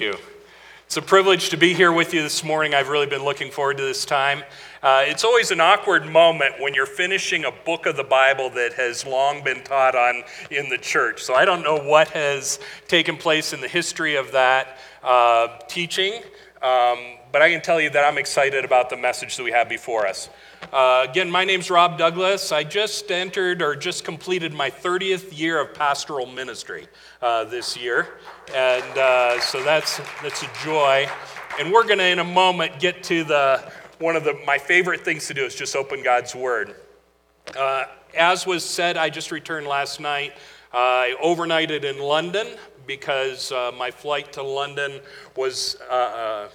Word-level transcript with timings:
You. 0.00 0.16
It's 0.86 0.96
a 0.96 1.02
privilege 1.02 1.50
to 1.50 1.56
be 1.56 1.74
here 1.74 1.90
with 1.92 2.14
you 2.14 2.22
this 2.22 2.44
morning. 2.44 2.72
I've 2.72 2.88
really 2.88 3.06
been 3.06 3.24
looking 3.24 3.50
forward 3.50 3.78
to 3.78 3.82
this 3.82 4.04
time. 4.04 4.44
Uh, 4.80 5.02
it's 5.04 5.24
always 5.24 5.50
an 5.50 5.60
awkward 5.60 6.06
moment 6.06 6.60
when 6.60 6.72
you're 6.72 6.86
finishing 6.86 7.44
a 7.44 7.50
book 7.50 7.84
of 7.84 7.96
the 7.96 8.04
Bible 8.04 8.48
that 8.50 8.74
has 8.74 9.04
long 9.04 9.42
been 9.42 9.64
taught 9.64 9.96
on 9.96 10.22
in 10.52 10.68
the 10.68 10.78
church. 10.78 11.22
So 11.22 11.34
I 11.34 11.44
don't 11.44 11.62
know 11.62 11.76
what 11.76 12.08
has 12.08 12.60
taken 12.86 13.16
place 13.16 13.52
in 13.52 13.60
the 13.60 13.66
history 13.66 14.14
of 14.14 14.30
that 14.32 14.78
uh, 15.02 15.58
teaching, 15.68 16.22
um, 16.62 16.98
but 17.30 17.42
I 17.42 17.50
can 17.50 17.60
tell 17.60 17.80
you 17.80 17.90
that 17.90 18.04
I'm 18.04 18.18
excited 18.18 18.64
about 18.64 18.90
the 18.90 18.96
message 18.96 19.36
that 19.36 19.42
we 19.42 19.52
have 19.52 19.68
before 19.68 20.06
us. 20.06 20.28
Uh, 20.72 21.06
again, 21.08 21.30
my 21.30 21.44
name's 21.44 21.70
Rob 21.70 21.98
Douglas. 21.98 22.50
I 22.50 22.64
just 22.64 23.10
entered 23.10 23.62
or 23.62 23.76
just 23.76 24.04
completed 24.04 24.52
my 24.52 24.70
30th 24.70 25.38
year 25.38 25.60
of 25.60 25.72
pastoral 25.72 26.26
ministry 26.26 26.88
uh, 27.22 27.44
this 27.44 27.76
year. 27.76 28.08
And 28.54 28.98
uh, 28.98 29.40
so 29.40 29.62
that's, 29.62 29.98
that's 30.22 30.42
a 30.42 30.50
joy. 30.64 31.08
And 31.60 31.72
we're 31.72 31.84
going 31.84 31.98
to, 31.98 32.06
in 32.06 32.18
a 32.18 32.24
moment, 32.24 32.80
get 32.80 33.02
to 33.04 33.24
the 33.24 33.72
one 33.98 34.14
of 34.14 34.24
the, 34.24 34.34
my 34.46 34.58
favorite 34.58 35.04
things 35.04 35.26
to 35.26 35.34
do 35.34 35.44
is 35.44 35.54
just 35.54 35.74
open 35.74 36.02
God's 36.02 36.34
Word. 36.34 36.76
Uh, 37.56 37.84
as 38.16 38.46
was 38.46 38.64
said, 38.64 38.96
I 38.96 39.10
just 39.10 39.32
returned 39.32 39.66
last 39.66 40.00
night. 40.00 40.34
I 40.72 41.16
overnighted 41.22 41.84
in 41.84 41.98
London 41.98 42.46
because 42.88 43.52
uh, 43.52 43.70
my 43.78 43.92
flight 43.92 44.32
to 44.32 44.42
London 44.42 45.00
was 45.36 45.76
uh, 45.88 46.48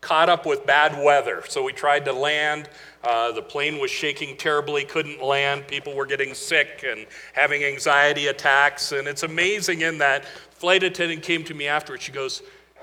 caught 0.00 0.28
up 0.28 0.44
with 0.44 0.66
bad 0.66 1.02
weather. 1.04 1.42
So 1.48 1.62
we 1.62 1.72
tried 1.72 2.04
to 2.06 2.12
land. 2.12 2.68
Uh, 3.04 3.30
the 3.30 3.42
plane 3.42 3.78
was 3.78 3.90
shaking 3.90 4.36
terribly, 4.36 4.84
couldn't 4.84 5.22
land. 5.22 5.68
People 5.68 5.94
were 5.94 6.06
getting 6.06 6.34
sick 6.34 6.84
and 6.86 7.06
having 7.32 7.62
anxiety 7.62 8.26
attacks. 8.26 8.90
And 8.92 9.06
it's 9.06 9.22
amazing 9.22 9.82
in 9.82 9.98
that 9.98 10.24
flight 10.50 10.82
attendant 10.82 11.22
came 11.22 11.44
to 11.44 11.54
me 11.54 11.68
afterwards. 11.68 12.02
She 12.02 12.12
goes, 12.12 12.42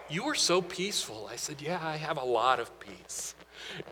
You 0.09 0.23
were 0.23 0.35
so 0.35 0.61
peaceful. 0.61 1.29
I 1.31 1.35
said, 1.35 1.61
Yeah, 1.61 1.79
I 1.81 1.97
have 1.97 2.17
a 2.17 2.25
lot 2.25 2.59
of 2.59 2.79
peace. 2.79 3.35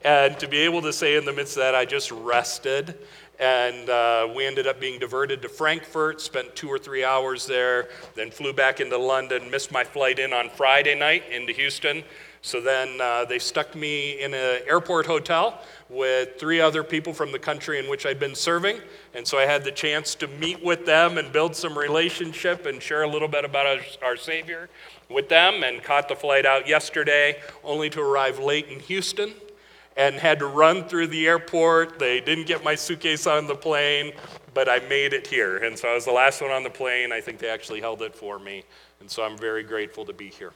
And 0.03 0.39
to 0.39 0.47
be 0.47 0.59
able 0.59 0.81
to 0.83 0.93
say 0.93 1.15
in 1.15 1.25
the 1.25 1.33
midst 1.33 1.57
of 1.57 1.61
that, 1.61 1.75
I 1.75 1.85
just 1.85 2.11
rested. 2.11 2.97
And 3.39 3.89
uh, 3.89 4.27
we 4.35 4.45
ended 4.45 4.67
up 4.67 4.81
being 4.81 4.99
diverted 4.99 5.41
to 5.43 5.49
Frankfurt, 5.49 6.19
spent 6.19 6.55
two 6.57 6.67
or 6.67 6.77
three 6.77 7.05
hours 7.05 7.45
there, 7.45 7.87
then 8.13 8.31
flew 8.31 8.51
back 8.51 8.81
into 8.81 8.97
London, 8.97 9.49
missed 9.49 9.71
my 9.71 9.85
flight 9.85 10.19
in 10.19 10.33
on 10.33 10.49
Friday 10.49 10.93
night 10.93 11.23
into 11.31 11.53
Houston. 11.53 12.03
So 12.41 12.59
then 12.59 12.99
uh, 12.99 13.25
they 13.25 13.39
stuck 13.39 13.75
me 13.75 14.21
in 14.21 14.33
an 14.33 14.61
airport 14.67 15.05
hotel 15.05 15.61
with 15.89 16.37
three 16.37 16.59
other 16.59 16.83
people 16.83 17.13
from 17.13 17.31
the 17.31 17.39
country 17.39 17.79
in 17.79 17.89
which 17.89 18.05
I'd 18.05 18.19
been 18.19 18.35
serving. 18.35 18.79
And 19.13 19.25
so 19.25 19.37
I 19.37 19.45
had 19.45 19.63
the 19.63 19.71
chance 19.71 20.15
to 20.15 20.27
meet 20.27 20.63
with 20.63 20.85
them 20.85 21.17
and 21.17 21.31
build 21.31 21.55
some 21.55 21.77
relationship 21.77 22.65
and 22.65 22.81
share 22.81 23.03
a 23.03 23.09
little 23.09 23.27
bit 23.29 23.45
about 23.45 23.65
our, 23.65 24.09
our 24.09 24.17
Savior 24.17 24.69
with 25.09 25.29
them 25.29 25.63
and 25.63 25.81
caught 25.81 26.09
the 26.09 26.15
flight 26.15 26.45
out 26.45 26.67
yesterday, 26.67 27.41
only 27.63 27.89
to 27.89 28.01
arrive 28.01 28.39
late 28.39 28.67
in 28.67 28.79
Houston 28.81 29.33
and 29.99 30.15
had 30.15 30.39
to 30.39 30.47
run 30.47 30.85
through 30.85 31.07
the 31.07 31.27
airport. 31.27 31.99
They 31.99 32.21
didn't 32.21 32.47
get 32.47 32.63
my 32.63 32.73
suitcase 32.73 33.27
on 33.27 33.47
the 33.47 33.53
plane, 33.53 34.13
but 34.53 34.69
I 34.69 34.79
made 34.87 35.11
it 35.11 35.27
here. 35.27 35.57
And 35.57 35.77
so 35.77 35.89
I 35.89 35.93
was 35.93 36.05
the 36.05 36.13
last 36.13 36.41
one 36.41 36.51
on 36.51 36.63
the 36.63 36.69
plane. 36.69 37.11
I 37.11 37.19
think 37.19 37.37
they 37.37 37.49
actually 37.49 37.81
held 37.81 38.01
it 38.01 38.15
for 38.15 38.39
me. 38.39 38.63
And 39.01 39.11
so 39.11 39.23
I'm 39.23 39.37
very 39.37 39.61
grateful 39.61 40.05
to 40.05 40.13
be 40.13 40.29
here. 40.29 40.53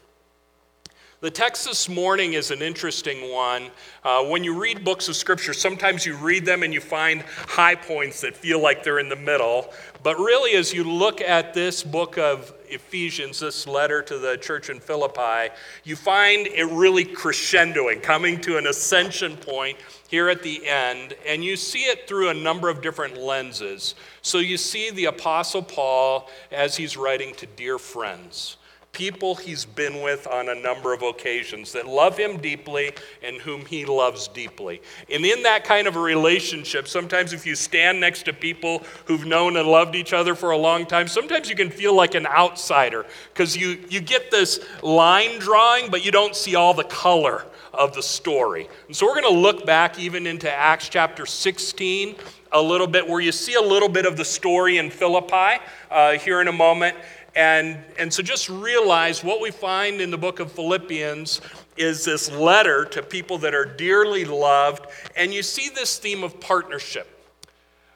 The 1.20 1.30
text 1.30 1.66
this 1.66 1.90
morning 1.90 2.34
is 2.34 2.52
an 2.52 2.62
interesting 2.62 3.34
one. 3.34 3.70
Uh, 4.04 4.24
when 4.24 4.46
you 4.46 4.58
read 4.58 4.86
books 4.86 5.10
of 5.10 5.16
Scripture, 5.18 5.54
sometimes 5.54 6.06
you 6.06 6.16
read 6.16 6.46
them 6.46 6.64
and 6.64 6.74
you 6.74 6.80
find 6.80 7.22
high 7.48 7.76
points 7.76 8.22
that 8.22 8.38
feel 8.38 8.62
like 8.62 8.82
they're 8.82 9.00
in 9.00 9.10
the 9.10 9.16
middle. 9.18 9.74
But 10.04 10.20
really, 10.20 10.52
as 10.56 10.74
you 10.74 10.84
look 10.84 11.22
at 11.22 11.54
this 11.54 11.82
book 11.82 12.18
of 12.18 12.54
Ephesians, 12.68 13.40
this 13.40 13.66
letter 13.66 14.02
to 14.02 14.18
the 14.18 14.36
church 14.36 14.70
in 14.70 14.82
Philippi, 14.82 15.54
you 15.86 15.96
find 15.96 16.46
it 16.48 16.66
really 16.66 17.06
crescendoing, 17.06 18.04
coming 18.04 18.42
to 18.42 18.58
an 18.58 18.68
ascension 18.68 19.38
point 19.38 19.78
here 20.10 20.28
at 20.28 20.44
the 20.44 20.68
end. 20.68 21.16
And 21.26 21.42
you 21.42 21.56
see 21.56 21.84
it 21.84 22.06
through 22.06 22.30
a 22.30 22.34
number 22.34 22.68
of 22.68 22.82
different 22.82 23.18
lenses. 23.18 23.96
So 24.22 24.40
you 24.40 24.58
see 24.58 24.92
the 24.92 25.06
Apostle 25.06 25.62
Paul 25.62 26.30
as 26.52 26.76
he's 26.76 26.98
writing 26.98 27.34
to 27.36 27.46
dear 27.46 27.80
friends 27.80 28.58
people 28.94 29.34
he's 29.34 29.66
been 29.66 30.04
with 30.04 30.28
on 30.28 30.50
a 30.50 30.56
number 30.56 30.94
of 30.94 31.02
occasions 31.02 31.72
that 31.72 31.88
love 31.88 32.16
him 32.16 32.38
deeply 32.38 32.92
and 33.24 33.38
whom 33.38 33.66
he 33.66 33.86
loves 33.86 34.28
deeply. 34.28 34.80
And 35.12 35.26
in 35.26 35.42
that 35.44 35.64
kind 35.64 35.88
of 35.88 35.96
a 35.96 36.00
relationship, 36.00 36.88
sometimes 36.88 37.34
if 37.34 37.44
you 37.44 37.56
stand 37.56 38.00
next 38.00 38.24
to 38.24 38.34
people 38.34 38.84
who've 39.06 39.26
known 39.26 39.58
and 39.58 39.68
loved 39.68 39.96
each 39.96 40.14
other 40.14 40.36
for 40.36 40.52
a 40.52 40.58
long 40.58 40.86
time, 40.86 41.08
sometimes 41.08 41.50
you 41.50 41.56
can 41.56 41.72
feel 41.72 41.96
like 41.96 42.14
an 42.14 42.28
outsider 42.28 43.08
because 43.34 43.58
you, 43.58 43.84
you 43.90 44.00
get 44.00 44.30
this 44.30 44.60
line 44.84 45.40
drawing, 45.40 45.90
but 45.90 46.06
you 46.06 46.12
don't 46.12 46.36
see 46.36 46.54
all 46.54 46.76
the 46.76 46.84
color 46.84 47.48
of 47.74 47.96
the 47.96 48.04
story. 48.04 48.70
And 48.86 48.96
so 48.96 49.08
we're 49.08 49.20
going 49.20 49.34
to 49.34 49.40
look 49.40 49.66
back 49.66 49.98
even 49.98 50.28
into 50.28 50.52
Acts 50.52 50.88
chapter 50.88 51.26
16 51.26 52.16
a 52.52 52.62
little 52.62 52.86
bit, 52.86 53.08
where 53.08 53.20
you 53.20 53.32
see 53.32 53.56
a 53.56 53.62
little 53.62 53.90
bit 53.90 54.06
of 54.06 54.16
the 54.16 54.26
story 54.26 54.78
in 54.78 54.92
Philippi 54.92 55.60
uh, 55.90 56.12
here 56.20 56.40
in 56.40 56.48
a 56.48 56.52
moment. 56.52 56.96
And, 57.36 57.80
and 57.98 58.14
so 58.14 58.22
just 58.22 58.50
realize 58.50 59.24
what 59.24 59.42
we 59.42 59.50
find 59.50 60.02
in 60.02 60.12
the 60.12 60.18
book 60.18 60.40
of 60.40 60.52
Philippians 60.52 61.42
is 61.78 62.06
this 62.06 62.32
letter 62.32 62.86
to 62.86 63.02
people 63.02 63.40
that 63.40 63.56
are 63.56 63.66
dearly 63.66 64.26
loved. 64.26 64.86
And 65.16 65.34
you 65.34 65.42
see 65.42 65.70
this 65.70 65.98
theme 65.98 66.24
of 66.24 66.40
partnership. 66.40 67.10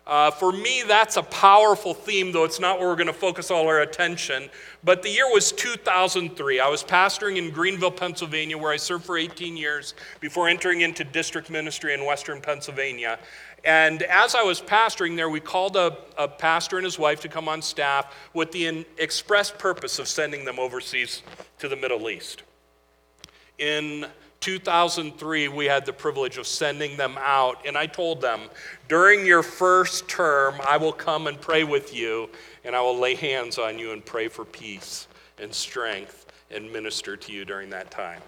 Uh, 0.08 0.32
for 0.32 0.54
me, 0.54 0.84
that's 0.88 1.18
a 1.18 1.24
powerful 1.24 1.94
theme, 1.94 2.32
though 2.32 2.46
it's 2.46 2.62
not 2.62 2.80
where 2.80 2.88
we're 2.88 2.96
going 2.96 3.08
to 3.08 3.14
focus 3.14 3.52
all 3.52 3.68
our 3.68 3.82
attention. 3.82 4.50
But 4.82 5.04
the 5.04 5.10
year 5.10 5.30
was 5.30 5.52
2003. 5.52 6.62
I 6.62 6.70
was 6.70 6.82
pastoring 6.82 7.36
in 7.36 7.52
Greenville, 7.52 7.92
Pennsylvania, 7.92 8.58
where 8.58 8.72
I 8.72 8.78
served 8.78 9.04
for 9.04 9.18
18 9.18 9.58
years 9.58 9.96
before 10.22 10.48
entering 10.48 10.80
into 10.80 11.04
district 11.04 11.50
ministry 11.50 11.94
in 11.94 12.06
Western 12.06 12.40
Pennsylvania. 12.40 13.20
And 13.68 14.04
as 14.04 14.34
I 14.34 14.44
was 14.44 14.62
pastoring 14.62 15.18
there, 15.18 15.30
we 15.30 15.42
called 15.42 15.76
a, 15.76 15.98
a 16.18 16.26
pastor 16.26 16.78
and 16.78 16.86
his 16.86 16.98
wife 16.98 17.20
to 17.20 17.28
come 17.28 17.50
on 17.50 17.62
staff 17.62 18.16
with 18.34 18.54
the 18.54 18.86
express 18.98 19.52
purpose 19.52 20.00
of 20.00 20.08
sending 20.08 20.46
them 20.46 20.58
overseas 20.58 21.22
to 21.60 21.68
the 21.68 21.76
Middle 21.76 22.10
East. 22.10 22.44
In 23.58 24.06
2003, 24.40 25.50
we 25.50 25.66
had 25.66 25.86
the 25.86 25.92
privilege 25.92 26.38
of 26.38 26.48
sending 26.48 26.96
them 26.96 27.18
out, 27.20 27.68
and 27.68 27.78
I 27.78 27.88
told 27.88 28.22
them, 28.22 28.40
during 28.88 29.26
your 29.26 29.44
first 29.44 30.08
term, 30.08 30.56
I 30.66 30.78
will 30.78 30.94
come 30.94 31.28
and 31.28 31.40
pray 31.42 31.66
with 31.66 31.94
you, 31.94 32.30
and 32.64 32.74
I 32.74 32.80
will 32.80 32.98
lay 32.98 33.16
hands 33.16 33.58
on 33.58 33.78
you 33.78 33.92
and 33.92 34.06
pray 34.06 34.30
for 34.30 34.46
peace 34.46 35.10
and 35.40 35.54
strength 35.54 36.28
and 36.52 36.72
minister 36.72 37.18
to 37.18 37.34
you 37.34 37.44
during 37.44 37.70
that 37.72 37.92
time. 37.92 38.22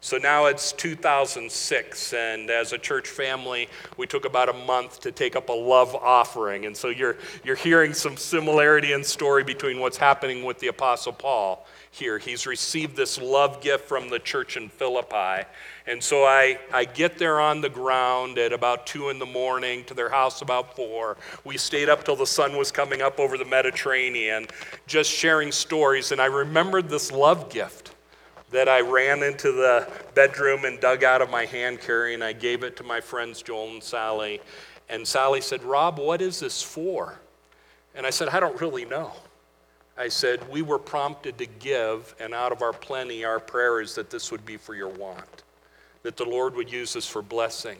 So 0.00 0.16
now 0.16 0.46
it's 0.46 0.70
2006, 0.74 2.12
and 2.12 2.50
as 2.50 2.72
a 2.72 2.78
church 2.78 3.08
family, 3.08 3.68
we 3.96 4.06
took 4.06 4.24
about 4.24 4.48
a 4.48 4.52
month 4.52 5.00
to 5.00 5.10
take 5.10 5.34
up 5.34 5.48
a 5.48 5.52
love 5.52 5.92
offering. 5.96 6.66
And 6.66 6.76
so 6.76 6.88
you're, 6.88 7.16
you're 7.42 7.56
hearing 7.56 7.92
some 7.92 8.16
similarity 8.16 8.92
in 8.92 9.02
story 9.02 9.42
between 9.42 9.80
what's 9.80 9.96
happening 9.96 10.44
with 10.44 10.60
the 10.60 10.68
Apostle 10.68 11.14
Paul 11.14 11.66
here. 11.90 12.18
He's 12.18 12.46
received 12.46 12.94
this 12.94 13.20
love 13.20 13.60
gift 13.60 13.88
from 13.88 14.08
the 14.08 14.20
church 14.20 14.56
in 14.56 14.68
Philippi. 14.68 15.48
And 15.88 16.00
so 16.00 16.24
I, 16.24 16.60
I 16.72 16.84
get 16.84 17.18
there 17.18 17.40
on 17.40 17.60
the 17.60 17.68
ground 17.68 18.38
at 18.38 18.52
about 18.52 18.86
2 18.86 19.08
in 19.08 19.18
the 19.18 19.26
morning 19.26 19.82
to 19.86 19.94
their 19.94 20.10
house 20.10 20.42
about 20.42 20.76
4. 20.76 21.16
We 21.42 21.58
stayed 21.58 21.88
up 21.88 22.04
till 22.04 22.16
the 22.16 22.24
sun 22.24 22.56
was 22.56 22.70
coming 22.70 23.02
up 23.02 23.18
over 23.18 23.36
the 23.36 23.44
Mediterranean, 23.44 24.46
just 24.86 25.10
sharing 25.10 25.50
stories. 25.50 26.12
And 26.12 26.20
I 26.20 26.26
remembered 26.26 26.88
this 26.88 27.10
love 27.10 27.50
gift 27.50 27.96
that 28.50 28.68
I 28.68 28.80
ran 28.80 29.22
into 29.22 29.52
the 29.52 29.88
bedroom 30.14 30.64
and 30.64 30.80
dug 30.80 31.04
out 31.04 31.20
of 31.20 31.30
my 31.30 31.44
hand 31.44 31.80
carry, 31.80 32.14
and 32.14 32.24
I 32.24 32.32
gave 32.32 32.62
it 32.62 32.76
to 32.78 32.84
my 32.84 33.00
friends 33.00 33.42
Joel 33.42 33.70
and 33.70 33.82
Sally. 33.82 34.40
And 34.88 35.06
Sally 35.06 35.40
said, 35.40 35.62
Rob, 35.62 35.98
what 35.98 36.22
is 36.22 36.40
this 36.40 36.62
for? 36.62 37.18
And 37.94 38.06
I 38.06 38.10
said, 38.10 38.28
I 38.28 38.40
don't 38.40 38.58
really 38.60 38.84
know. 38.84 39.12
I 39.98 40.08
said, 40.08 40.48
We 40.50 40.62
were 40.62 40.78
prompted 40.78 41.36
to 41.38 41.46
give, 41.46 42.14
and 42.20 42.32
out 42.32 42.52
of 42.52 42.62
our 42.62 42.72
plenty, 42.72 43.24
our 43.24 43.40
prayer 43.40 43.80
is 43.80 43.94
that 43.96 44.10
this 44.10 44.30
would 44.30 44.46
be 44.46 44.56
for 44.56 44.74
your 44.74 44.88
want, 44.88 45.42
that 46.02 46.16
the 46.16 46.24
Lord 46.24 46.54
would 46.54 46.70
use 46.70 46.92
this 46.92 47.06
for 47.06 47.20
blessing. 47.20 47.78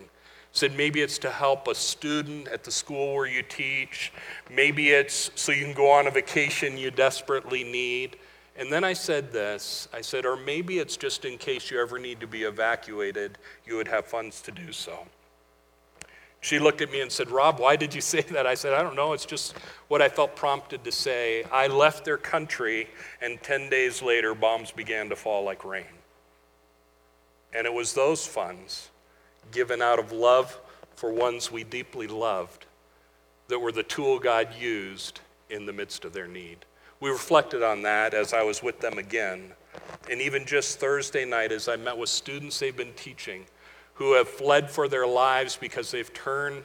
Said 0.52 0.76
maybe 0.76 1.02
it's 1.02 1.18
to 1.18 1.30
help 1.30 1.68
a 1.68 1.74
student 1.74 2.48
at 2.48 2.64
the 2.64 2.70
school 2.70 3.14
where 3.14 3.26
you 3.26 3.42
teach. 3.42 4.12
Maybe 4.50 4.90
it's 4.90 5.30
so 5.34 5.52
you 5.52 5.64
can 5.64 5.74
go 5.74 5.90
on 5.90 6.06
a 6.06 6.10
vacation 6.10 6.78
you 6.78 6.90
desperately 6.90 7.64
need. 7.64 8.16
And 8.58 8.72
then 8.72 8.82
I 8.82 8.92
said 8.92 9.32
this 9.32 9.88
I 9.94 10.00
said, 10.00 10.26
or 10.26 10.36
maybe 10.36 10.80
it's 10.80 10.96
just 10.96 11.24
in 11.24 11.38
case 11.38 11.70
you 11.70 11.80
ever 11.80 11.98
need 11.98 12.20
to 12.20 12.26
be 12.26 12.42
evacuated, 12.42 13.38
you 13.64 13.76
would 13.76 13.88
have 13.88 14.04
funds 14.04 14.42
to 14.42 14.50
do 14.50 14.72
so. 14.72 15.06
She 16.40 16.58
looked 16.58 16.80
at 16.80 16.92
me 16.92 17.00
and 17.00 17.10
said, 17.10 17.30
Rob, 17.30 17.58
why 17.58 17.76
did 17.76 17.94
you 17.94 18.00
say 18.00 18.20
that? 18.20 18.46
I 18.46 18.54
said, 18.54 18.72
I 18.72 18.82
don't 18.82 18.94
know. 18.96 19.12
It's 19.12 19.26
just 19.26 19.56
what 19.88 20.02
I 20.02 20.08
felt 20.08 20.36
prompted 20.36 20.84
to 20.84 20.92
say. 20.92 21.44
I 21.50 21.66
left 21.66 22.04
their 22.04 22.16
country, 22.16 22.88
and 23.20 23.42
10 23.42 23.70
days 23.70 24.02
later, 24.02 24.34
bombs 24.34 24.70
began 24.70 25.08
to 25.08 25.16
fall 25.16 25.42
like 25.42 25.64
rain. 25.64 25.84
And 27.52 27.66
it 27.66 27.72
was 27.72 27.92
those 27.92 28.24
funds, 28.24 28.90
given 29.50 29.82
out 29.82 29.98
of 29.98 30.12
love 30.12 30.60
for 30.94 31.12
ones 31.12 31.50
we 31.50 31.64
deeply 31.64 32.06
loved, 32.06 32.66
that 33.48 33.58
were 33.58 33.72
the 33.72 33.82
tool 33.82 34.20
God 34.20 34.54
used 34.54 35.20
in 35.50 35.66
the 35.66 35.72
midst 35.72 36.04
of 36.04 36.12
their 36.12 36.28
need. 36.28 36.64
We 37.00 37.10
reflected 37.10 37.62
on 37.62 37.82
that 37.82 38.14
as 38.14 38.32
I 38.32 38.42
was 38.42 38.62
with 38.62 38.80
them 38.80 38.98
again 38.98 39.52
And 40.10 40.20
even 40.20 40.46
just 40.46 40.80
Thursday 40.80 41.24
night, 41.24 41.52
as 41.52 41.68
I 41.68 41.76
met 41.76 41.96
with 41.96 42.08
students 42.08 42.58
they've 42.58 42.76
been 42.76 42.94
teaching 42.94 43.46
who 43.94 44.14
have 44.14 44.28
fled 44.28 44.70
for 44.70 44.88
their 44.88 45.06
lives 45.06 45.56
because 45.56 45.90
they've 45.90 46.12
turned 46.12 46.64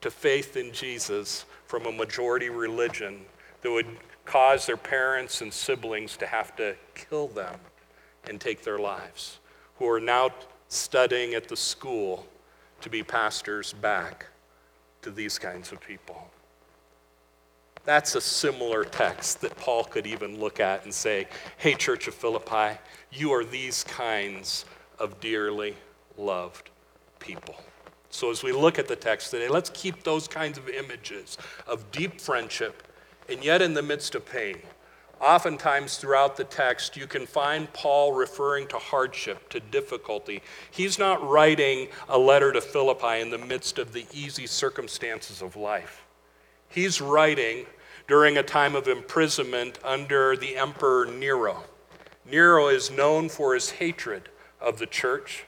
to 0.00 0.10
faith 0.10 0.56
in 0.56 0.72
Jesus 0.72 1.44
from 1.66 1.86
a 1.86 1.92
majority 1.92 2.50
religion 2.50 3.20
that 3.62 3.70
would 3.70 3.86
cause 4.24 4.66
their 4.66 4.76
parents 4.76 5.40
and 5.40 5.52
siblings 5.52 6.16
to 6.16 6.26
have 6.26 6.56
to 6.56 6.74
kill 6.94 7.28
them 7.28 7.54
and 8.28 8.40
take 8.40 8.62
their 8.62 8.78
lives, 8.78 9.38
who 9.76 9.88
are 9.88 10.00
now 10.00 10.30
studying 10.68 11.34
at 11.34 11.48
the 11.48 11.56
school 11.56 12.26
to 12.80 12.90
be 12.90 13.02
pastors 13.02 13.72
back 13.72 14.26
to 15.02 15.10
these 15.10 15.38
kinds 15.38 15.70
of 15.70 15.80
people. 15.80 16.30
That's 17.84 18.14
a 18.14 18.20
similar 18.20 18.84
text 18.84 19.40
that 19.40 19.56
Paul 19.56 19.84
could 19.84 20.06
even 20.06 20.38
look 20.38 20.60
at 20.60 20.84
and 20.84 20.94
say, 20.94 21.26
Hey, 21.56 21.74
Church 21.74 22.06
of 22.06 22.14
Philippi, 22.14 22.78
you 23.10 23.32
are 23.32 23.44
these 23.44 23.82
kinds 23.84 24.64
of 24.98 25.18
dearly 25.20 25.74
loved 26.16 26.70
people. 27.18 27.56
So, 28.10 28.30
as 28.30 28.42
we 28.42 28.52
look 28.52 28.78
at 28.78 28.88
the 28.88 28.96
text 28.96 29.30
today, 29.30 29.48
let's 29.48 29.70
keep 29.70 30.04
those 30.04 30.28
kinds 30.28 30.58
of 30.58 30.68
images 30.68 31.38
of 31.66 31.90
deep 31.90 32.20
friendship 32.20 32.82
and 33.28 33.42
yet 33.42 33.62
in 33.62 33.74
the 33.74 33.82
midst 33.82 34.14
of 34.14 34.26
pain. 34.26 34.58
Oftentimes 35.20 35.98
throughout 35.98 36.36
the 36.36 36.44
text, 36.44 36.96
you 36.96 37.06
can 37.06 37.26
find 37.26 37.72
Paul 37.72 38.12
referring 38.12 38.66
to 38.68 38.76
hardship, 38.76 39.48
to 39.50 39.60
difficulty. 39.60 40.42
He's 40.70 40.98
not 40.98 41.26
writing 41.26 41.88
a 42.08 42.18
letter 42.18 42.52
to 42.52 42.60
Philippi 42.60 43.20
in 43.20 43.30
the 43.30 43.38
midst 43.38 43.78
of 43.78 43.92
the 43.92 44.04
easy 44.12 44.46
circumstances 44.46 45.40
of 45.40 45.54
life. 45.54 46.01
He's 46.72 47.00
writing 47.02 47.66
during 48.08 48.38
a 48.38 48.42
time 48.42 48.74
of 48.74 48.88
imprisonment 48.88 49.78
under 49.84 50.36
the 50.36 50.56
Emperor 50.56 51.06
Nero. 51.06 51.64
Nero 52.24 52.68
is 52.68 52.90
known 52.90 53.28
for 53.28 53.52
his 53.54 53.70
hatred 53.70 54.30
of 54.60 54.78
the 54.78 54.86
church. 54.86 55.44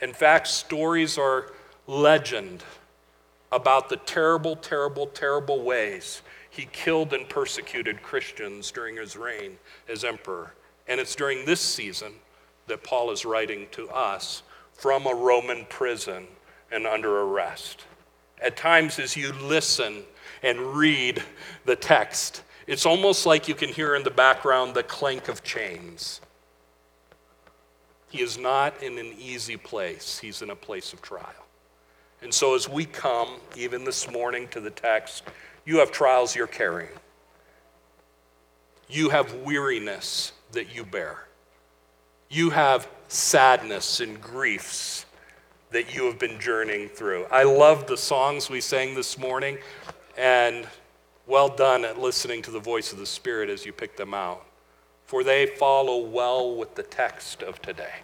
In 0.00 0.14
fact, 0.14 0.46
stories 0.46 1.18
are 1.18 1.52
legend 1.86 2.64
about 3.50 3.90
the 3.90 3.98
terrible, 3.98 4.56
terrible, 4.56 5.06
terrible 5.08 5.62
ways 5.62 6.22
he 6.48 6.66
killed 6.72 7.12
and 7.12 7.28
persecuted 7.28 8.02
Christians 8.02 8.70
during 8.70 8.96
his 8.96 9.16
reign 9.16 9.58
as 9.88 10.04
emperor. 10.04 10.54
And 10.88 11.00
it's 11.00 11.14
during 11.14 11.44
this 11.44 11.60
season 11.60 12.12
that 12.66 12.82
Paul 12.82 13.10
is 13.10 13.24
writing 13.26 13.66
to 13.72 13.88
us 13.90 14.42
from 14.72 15.06
a 15.06 15.14
Roman 15.14 15.66
prison 15.66 16.26
and 16.70 16.86
under 16.86 17.20
arrest. 17.20 17.84
At 18.42 18.56
times, 18.56 18.98
as 18.98 19.16
you 19.16 19.32
listen 19.32 20.02
and 20.42 20.58
read 20.74 21.22
the 21.64 21.76
text, 21.76 22.42
it's 22.66 22.84
almost 22.86 23.24
like 23.24 23.46
you 23.46 23.54
can 23.54 23.68
hear 23.68 23.94
in 23.94 24.02
the 24.02 24.10
background 24.10 24.74
the 24.74 24.82
clank 24.82 25.28
of 25.28 25.44
chains. 25.44 26.20
He 28.08 28.20
is 28.20 28.36
not 28.36 28.82
in 28.82 28.98
an 28.98 29.14
easy 29.18 29.56
place, 29.56 30.18
he's 30.18 30.42
in 30.42 30.50
a 30.50 30.56
place 30.56 30.92
of 30.92 31.00
trial. 31.00 31.46
And 32.20 32.32
so, 32.32 32.54
as 32.54 32.68
we 32.68 32.84
come, 32.84 33.40
even 33.56 33.84
this 33.84 34.10
morning, 34.10 34.46
to 34.48 34.60
the 34.60 34.70
text, 34.70 35.24
you 35.64 35.78
have 35.78 35.90
trials 35.90 36.36
you're 36.36 36.46
carrying. 36.46 36.90
You 38.88 39.08
have 39.10 39.34
weariness 39.36 40.32
that 40.52 40.74
you 40.74 40.84
bear. 40.84 41.26
You 42.28 42.50
have 42.50 42.88
sadness 43.08 44.00
and 44.00 44.20
griefs 44.20 45.06
that 45.72 45.94
you 45.94 46.04
have 46.04 46.18
been 46.18 46.38
journeying 46.38 46.88
through. 46.88 47.26
I 47.30 47.42
love 47.42 47.86
the 47.86 47.96
songs 47.96 48.48
we 48.48 48.60
sang 48.60 48.94
this 48.94 49.18
morning, 49.18 49.58
and 50.16 50.66
well 51.26 51.48
done 51.48 51.84
at 51.84 51.98
listening 51.98 52.42
to 52.42 52.50
the 52.50 52.60
voice 52.60 52.92
of 52.92 52.98
the 52.98 53.06
Spirit 53.06 53.48
as 53.48 53.66
you 53.66 53.72
pick 53.72 53.96
them 53.96 54.14
out, 54.14 54.44
for 55.04 55.24
they 55.24 55.46
follow 55.46 55.98
well 55.98 56.54
with 56.54 56.74
the 56.74 56.82
text 56.82 57.42
of 57.42 57.60
today 57.62 58.00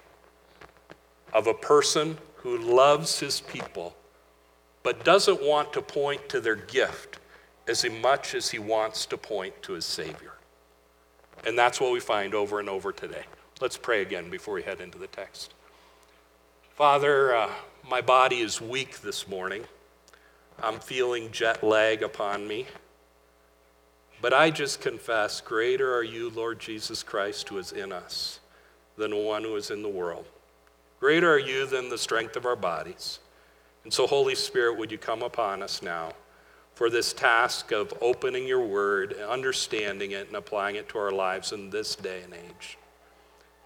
of 1.33 1.47
a 1.47 1.55
person 1.55 2.17
who 2.37 2.57
loves 2.57 3.21
his 3.21 3.41
people 3.41 3.95
but 4.83 5.05
doesn't 5.05 5.43
want 5.43 5.73
to 5.73 5.83
point 5.83 6.29
to 6.31 6.41
their 6.41 6.57
gift 6.57 7.19
as 7.67 7.85
much 8.01 8.35
as 8.35 8.51
he 8.51 8.59
wants 8.59 9.05
to 9.05 9.19
point 9.19 9.55
to 9.63 9.75
his 9.75 9.85
Savior. 9.85 10.33
And 11.47 11.59
that's 11.59 11.81
what 11.81 11.93
we 11.93 12.01
find 12.01 12.35
over 12.35 12.61
and 12.61 12.69
over 12.69 12.93
today. 12.93 13.25
Let's 13.61 13.77
pray 13.77 14.03
again 14.03 14.31
before 14.31 14.55
we 14.55 14.63
head 14.63 14.81
into 14.81 14.99
the 14.99 15.07
text. 15.09 15.55
Father, 16.79 17.35
uh, 17.35 17.51
my 17.91 18.01
body 18.01 18.39
is 18.39 18.61
weak 18.61 19.01
this 19.01 19.27
morning. 19.27 19.65
I'm 20.63 20.79
feeling 20.79 21.33
jet 21.33 21.65
lag 21.65 22.05
upon 22.05 22.47
me. 22.47 22.69
But 24.21 24.33
I 24.33 24.51
just 24.51 24.81
confess, 24.81 25.41
greater 25.41 25.93
are 25.93 26.05
you, 26.05 26.31
Lord 26.31 26.61
Jesus 26.61 27.03
Christ, 27.03 27.49
who 27.49 27.59
is 27.59 27.73
in 27.73 27.91
us 27.91 28.39
than 28.97 29.11
the 29.11 29.17
one 29.17 29.43
who 29.43 29.57
is 29.57 29.73
in 29.73 29.83
the 29.83 29.89
world. 29.89 30.27
Greater 31.01 31.33
are 31.33 31.41
you 31.41 31.67
than 31.67 31.89
the 31.89 31.99
strength 31.99 32.37
of 32.37 32.47
our 32.47 32.55
bodies. 32.55 33.19
And 33.83 33.93
so, 33.93 34.07
Holy 34.07 34.37
Spirit, 34.37 34.79
would 34.79 34.93
you 34.93 34.99
come 34.99 35.25
upon 35.25 35.65
us 35.65 35.83
now? 35.83 36.13
for 36.75 36.89
this 36.89 37.13
task 37.13 37.73
of 37.73 37.93
opening 38.01 38.47
your 38.47 38.65
word, 38.65 39.13
understanding 39.29 40.13
it, 40.13 40.29
and 40.29 40.37
applying 40.37 40.77
it 40.77 40.89
to 40.89 40.97
our 40.97 41.11
lives 41.11 41.51
in 41.51 41.71
this 41.71 41.97
day 41.97 42.23
and 42.23 42.33
age. 42.33 42.79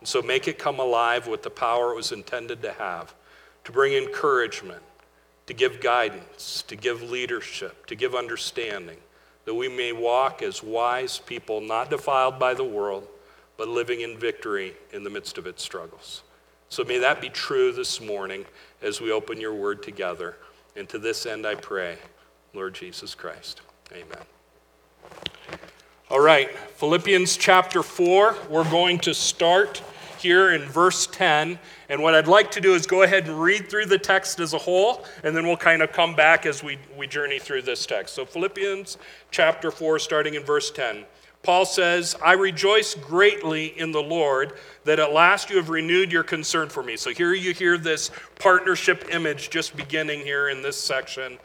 And 0.03 0.09
so 0.09 0.21
make 0.21 0.49
it 0.49 0.59
come 0.59 0.81
alive 0.81 1.29
with 1.29 1.45
the 1.45 1.51
power 1.51 1.93
it 1.93 1.95
was 1.95 2.11
intended 2.11 2.61
to 2.63 2.73
have 2.73 3.15
to 3.63 3.71
bring 3.71 3.93
encouragement, 3.93 4.83
to 5.47 5.55
give 5.55 5.81
guidance, 5.81 6.65
to 6.67 6.75
give 6.75 7.05
leadership, 7.05 7.87
to 7.87 7.95
give 7.95 8.13
understanding, 8.13 8.97
that 9.45 9.55
we 9.55 9.69
may 9.69 9.93
walk 9.93 10.43
as 10.43 10.61
wise 10.61 11.21
people, 11.21 11.61
not 11.61 11.89
defiled 11.89 12.37
by 12.37 12.53
the 12.53 12.65
world, 12.65 13.07
but 13.57 13.69
living 13.69 14.01
in 14.01 14.19
victory 14.19 14.75
in 14.93 15.05
the 15.05 15.11
midst 15.11 15.39
of 15.39 15.47
its 15.47 15.63
struggles. 15.63 16.25
So 16.69 16.83
may 16.83 16.99
that 16.99 17.21
be 17.21 17.29
true 17.29 17.71
this 17.71 18.01
morning 18.01 18.45
as 18.83 19.01
we 19.01 19.13
open 19.13 19.41
your 19.41 19.55
word 19.55 19.85
together. 19.85 20.35
And 20.75 20.89
to 20.89 20.99
this 20.99 21.27
end, 21.27 21.47
I 21.47 21.55
pray. 21.55 21.97
Lord 22.55 22.75
Jesus 22.75 23.15
Christ. 23.15 23.61
Amen. 23.93 24.25
All 26.11 26.19
right, 26.19 26.51
Philippians 26.75 27.37
chapter 27.37 27.85
4. 27.85 28.37
We're 28.51 28.69
going 28.69 28.99
to 28.99 29.15
start 29.15 29.81
here 30.23 30.53
in 30.53 30.63
verse 30.63 31.07
10. 31.07 31.59
And 31.89 32.03
what 32.03 32.15
I'd 32.15 32.29
like 32.29 32.51
to 32.53 32.61
do 32.61 32.75
is 32.75 32.87
go 32.87 33.03
ahead 33.03 33.29
and 33.29 33.41
read 33.41 33.69
through 33.69 33.87
the 33.87 33.99
text 33.99 34.41
as 34.41 34.55
a 34.55 34.59
whole, 34.59 35.05
and 35.23 35.37
then 35.37 35.47
we'll 35.47 35.57
kind 35.57 35.83
of 35.83 35.93
come 35.93 36.15
back 36.15 36.47
as 36.47 36.63
we, 36.63 36.79
we 36.97 37.07
journey 37.07 37.39
through 37.39 37.63
this 37.63 37.85
text. 37.85 38.15
So, 38.15 38.25
Philippians 38.25 38.99
chapter 39.31 39.71
4, 39.71 39.99
starting 39.99 40.35
in 40.35 40.43
verse 40.43 40.71
10. 40.71 41.05
Paul 41.43 41.65
says, 41.65 42.15
I 42.25 42.35
rejoice 42.35 42.95
greatly 42.95 43.79
in 43.79 43.91
the 43.91 44.03
Lord 44.03 44.53
that 44.85 45.01
at 45.01 45.13
last 45.13 45.51
you 45.51 45.57
have 45.57 45.71
renewed 45.71 46.13
your 46.13 46.23
concern 46.23 46.69
for 46.69 46.85
me. 46.85 46.97
So 46.97 47.11
here 47.11 47.35
you 47.35 47.53
hear 47.53 47.77
this 47.77 48.13
partnership 48.39 49.07
image 49.11 49.51
just 49.51 49.77
beginning 49.77 50.21
here 50.21 50.51
in 50.51 50.63
this 50.63 50.79
section 50.79 51.39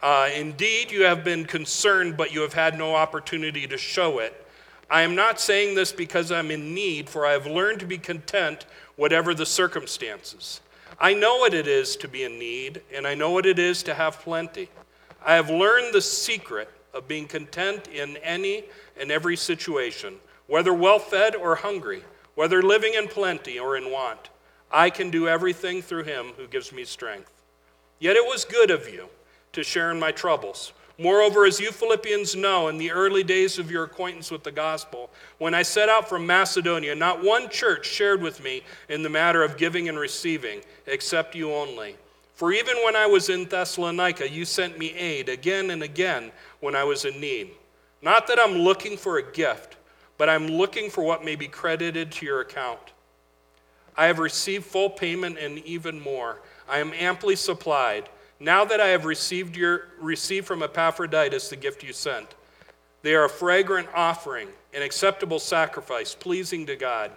uh, 0.00 0.28
Indeed, 0.34 0.92
you 0.92 1.04
have 1.04 1.24
been 1.24 1.44
concerned, 1.44 2.16
but 2.16 2.32
you 2.32 2.40
have 2.42 2.52
had 2.52 2.78
no 2.78 2.94
opportunity 2.94 3.66
to 3.66 3.76
show 3.76 4.20
it. 4.20 4.46
I 4.90 5.02
am 5.02 5.14
not 5.14 5.40
saying 5.40 5.74
this 5.74 5.92
because 5.92 6.32
I'm 6.32 6.50
in 6.50 6.74
need, 6.74 7.10
for 7.10 7.26
I 7.26 7.32
have 7.32 7.46
learned 7.46 7.80
to 7.80 7.86
be 7.86 7.98
content, 7.98 8.64
whatever 8.96 9.34
the 9.34 9.46
circumstances. 9.46 10.60
I 10.98 11.14
know 11.14 11.36
what 11.36 11.54
it 11.54 11.66
is 11.66 11.94
to 11.96 12.08
be 12.08 12.24
in 12.24 12.38
need, 12.38 12.80
and 12.92 13.06
I 13.06 13.14
know 13.14 13.30
what 13.30 13.46
it 13.46 13.58
is 13.58 13.82
to 13.84 13.94
have 13.94 14.20
plenty. 14.20 14.68
I 15.24 15.34
have 15.34 15.50
learned 15.50 15.92
the 15.92 16.00
secret 16.00 16.70
of 16.94 17.06
being 17.06 17.26
content 17.26 17.86
in 17.88 18.16
any 18.18 18.64
and 18.98 19.10
every 19.10 19.36
situation, 19.36 20.16
whether 20.46 20.72
well 20.72 20.98
fed 20.98 21.36
or 21.36 21.54
hungry, 21.54 22.02
whether 22.34 22.62
living 22.62 22.94
in 22.94 23.08
plenty 23.08 23.58
or 23.58 23.76
in 23.76 23.90
want. 23.90 24.30
I 24.70 24.90
can 24.90 25.10
do 25.10 25.28
everything 25.28 25.82
through 25.82 26.04
him 26.04 26.32
who 26.36 26.46
gives 26.46 26.72
me 26.72 26.84
strength. 26.84 27.32
Yet 27.98 28.16
it 28.16 28.24
was 28.24 28.44
good 28.44 28.70
of 28.70 28.88
you 28.88 29.08
to 29.52 29.62
share 29.62 29.90
in 29.90 30.00
my 30.00 30.12
troubles. 30.12 30.72
Moreover, 31.00 31.46
as 31.46 31.60
you 31.60 31.70
Philippians 31.70 32.34
know, 32.34 32.66
in 32.66 32.76
the 32.76 32.90
early 32.90 33.22
days 33.22 33.60
of 33.60 33.70
your 33.70 33.84
acquaintance 33.84 34.32
with 34.32 34.42
the 34.42 34.50
gospel, 34.50 35.10
when 35.38 35.54
I 35.54 35.62
set 35.62 35.88
out 35.88 36.08
from 36.08 36.26
Macedonia, 36.26 36.92
not 36.96 37.22
one 37.22 37.48
church 37.48 37.86
shared 37.86 38.20
with 38.20 38.42
me 38.42 38.62
in 38.88 39.04
the 39.04 39.08
matter 39.08 39.44
of 39.44 39.56
giving 39.56 39.88
and 39.88 39.96
receiving, 39.96 40.60
except 40.86 41.36
you 41.36 41.52
only. 41.54 41.96
For 42.34 42.52
even 42.52 42.76
when 42.84 42.96
I 42.96 43.06
was 43.06 43.28
in 43.28 43.44
Thessalonica, 43.44 44.28
you 44.28 44.44
sent 44.44 44.76
me 44.76 44.92
aid 44.94 45.28
again 45.28 45.70
and 45.70 45.84
again 45.84 46.32
when 46.58 46.74
I 46.74 46.82
was 46.82 47.04
in 47.04 47.20
need. 47.20 47.50
Not 48.02 48.26
that 48.26 48.40
I'm 48.40 48.58
looking 48.58 48.96
for 48.96 49.18
a 49.18 49.32
gift, 49.32 49.76
but 50.18 50.28
I'm 50.28 50.48
looking 50.48 50.90
for 50.90 51.04
what 51.04 51.24
may 51.24 51.36
be 51.36 51.46
credited 51.46 52.10
to 52.12 52.26
your 52.26 52.40
account. 52.40 52.92
I 53.96 54.06
have 54.06 54.18
received 54.18 54.64
full 54.64 54.90
payment 54.90 55.38
and 55.38 55.58
even 55.60 56.00
more. 56.00 56.40
I 56.68 56.78
am 56.78 56.92
amply 56.92 57.36
supplied. 57.36 58.08
Now 58.40 58.64
that 58.64 58.80
I 58.80 58.88
have 58.88 59.04
received, 59.04 59.56
your, 59.56 59.88
received 60.00 60.46
from 60.46 60.62
Epaphroditus 60.62 61.48
the 61.48 61.56
gift 61.56 61.82
you 61.82 61.92
sent, 61.92 62.34
they 63.02 63.14
are 63.14 63.24
a 63.24 63.30
fragrant 63.30 63.88
offering, 63.94 64.48
an 64.74 64.82
acceptable 64.82 65.38
sacrifice, 65.38 66.14
pleasing 66.14 66.66
to 66.66 66.76
God. 66.76 67.10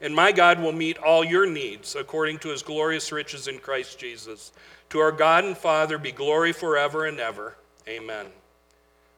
And 0.00 0.14
my 0.14 0.32
God 0.32 0.60
will 0.60 0.72
meet 0.72 0.98
all 0.98 1.24
your 1.24 1.46
needs 1.46 1.94
according 1.94 2.38
to 2.40 2.48
his 2.48 2.62
glorious 2.62 3.12
riches 3.12 3.48
in 3.48 3.58
Christ 3.58 3.98
Jesus. 3.98 4.52
To 4.90 4.98
our 4.98 5.12
God 5.12 5.44
and 5.44 5.56
Father 5.56 5.96
be 5.96 6.12
glory 6.12 6.52
forever 6.52 7.06
and 7.06 7.18
ever. 7.20 7.56
Amen. 7.88 8.26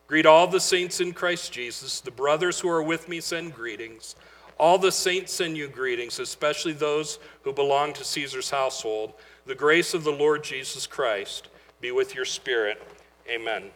Greet 0.07 0.27
all 0.27 0.47
the 0.47 0.61
saints 0.61 1.01
in 1.01 1.13
Christ 1.13 1.53
Jesus. 1.53 2.01
The 2.01 2.11
brothers 2.13 2.61
who 2.61 2.69
are 2.69 2.83
with 2.83 3.09
me 3.09 3.21
send 3.21 3.55
greetings. 3.55 4.15
All 4.59 4.79
the 4.79 4.93
saints 4.93 5.33
send 5.33 5.57
you 5.57 5.69
greetings, 5.69 6.19
especially 6.19 6.73
those 6.73 7.19
who 7.43 7.53
belong 7.53 7.93
to 7.95 8.05
Caesar's 8.05 8.51
household. 8.51 9.13
The 9.47 9.55
grace 9.55 9.95
of 9.95 10.03
the 10.03 10.11
Lord 10.11 10.43
Jesus 10.43 10.89
Christ 10.89 11.49
be 11.81 11.93
with 11.93 12.17
your 12.17 12.25
spirit. 12.25 12.83
Amen. 13.31 13.71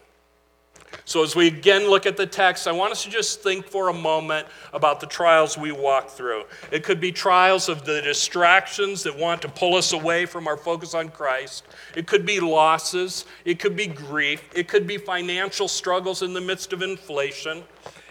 So, 1.05 1.23
as 1.23 1.33
we 1.33 1.47
again 1.47 1.89
look 1.89 2.05
at 2.05 2.17
the 2.17 2.25
text, 2.25 2.67
I 2.67 2.73
want 2.73 2.91
us 2.91 3.03
to 3.03 3.09
just 3.09 3.41
think 3.41 3.65
for 3.65 3.87
a 3.87 3.93
moment 3.93 4.47
about 4.73 4.99
the 4.99 5.07
trials 5.07 5.57
we 5.57 5.71
walk 5.71 6.09
through. 6.09 6.43
It 6.71 6.83
could 6.83 6.99
be 6.99 7.13
trials 7.13 7.69
of 7.69 7.85
the 7.85 8.01
distractions 8.01 9.01
that 9.03 9.17
want 9.17 9.41
to 9.43 9.47
pull 9.47 9.75
us 9.75 9.93
away 9.93 10.25
from 10.25 10.45
our 10.47 10.57
focus 10.57 10.93
on 10.93 11.07
Christ. 11.07 11.63
It 11.95 12.05
could 12.05 12.25
be 12.25 12.41
losses. 12.41 13.25
It 13.45 13.57
could 13.57 13.77
be 13.77 13.87
grief. 13.87 14.49
It 14.53 14.67
could 14.67 14.85
be 14.85 14.97
financial 14.97 15.69
struggles 15.69 16.21
in 16.21 16.33
the 16.33 16.41
midst 16.41 16.73
of 16.73 16.81
inflation. 16.81 17.63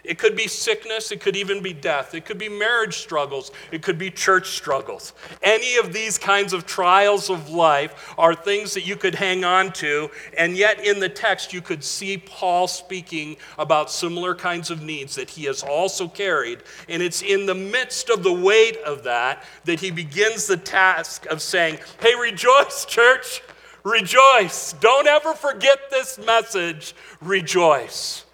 It 0.04 0.18
could 0.18 0.36
be 0.36 0.48
sickness, 0.48 1.12
it 1.12 1.20
could 1.20 1.36
even 1.36 1.62
be 1.62 1.72
death, 1.72 2.14
it 2.14 2.24
could 2.24 2.38
be 2.38 2.48
marriage 2.48 2.96
struggles, 2.96 3.50
it 3.70 3.82
could 3.82 3.98
be 3.98 4.10
church 4.10 4.50
struggles. 4.50 5.12
Any 5.42 5.76
of 5.76 5.92
these 5.92 6.16
kinds 6.18 6.52
of 6.52 6.66
trials 6.66 7.28
of 7.28 7.50
life 7.50 8.14
are 8.16 8.34
things 8.34 8.74
that 8.74 8.86
you 8.86 8.96
could 8.96 9.14
hang 9.14 9.44
on 9.44 9.72
to, 9.74 10.10
and 10.36 10.56
yet 10.56 10.84
in 10.84 11.00
the 11.00 11.08
text 11.08 11.52
you 11.52 11.60
could 11.60 11.84
see 11.84 12.16
Paul 12.16 12.66
speaking 12.66 13.36
about 13.58 13.90
similar 13.90 14.34
kinds 14.34 14.70
of 14.70 14.82
needs 14.82 15.14
that 15.16 15.30
he 15.30 15.44
has 15.44 15.62
also 15.62 16.08
carried. 16.08 16.62
And 16.88 17.02
it's 17.02 17.22
in 17.22 17.46
the 17.46 17.54
midst 17.54 18.10
of 18.10 18.22
the 18.22 18.32
weight 18.32 18.78
of 18.78 19.04
that 19.04 19.44
that 19.64 19.80
he 19.80 19.90
begins 19.90 20.46
the 20.46 20.56
task 20.56 21.26
of 21.26 21.42
saying, 21.42 21.78
Hey, 22.00 22.14
rejoice, 22.14 22.84
church, 22.84 23.42
rejoice. 23.84 24.72
Don't 24.74 25.06
ever 25.06 25.34
forget 25.34 25.90
this 25.90 26.18
message, 26.18 26.94
rejoice. 27.20 28.24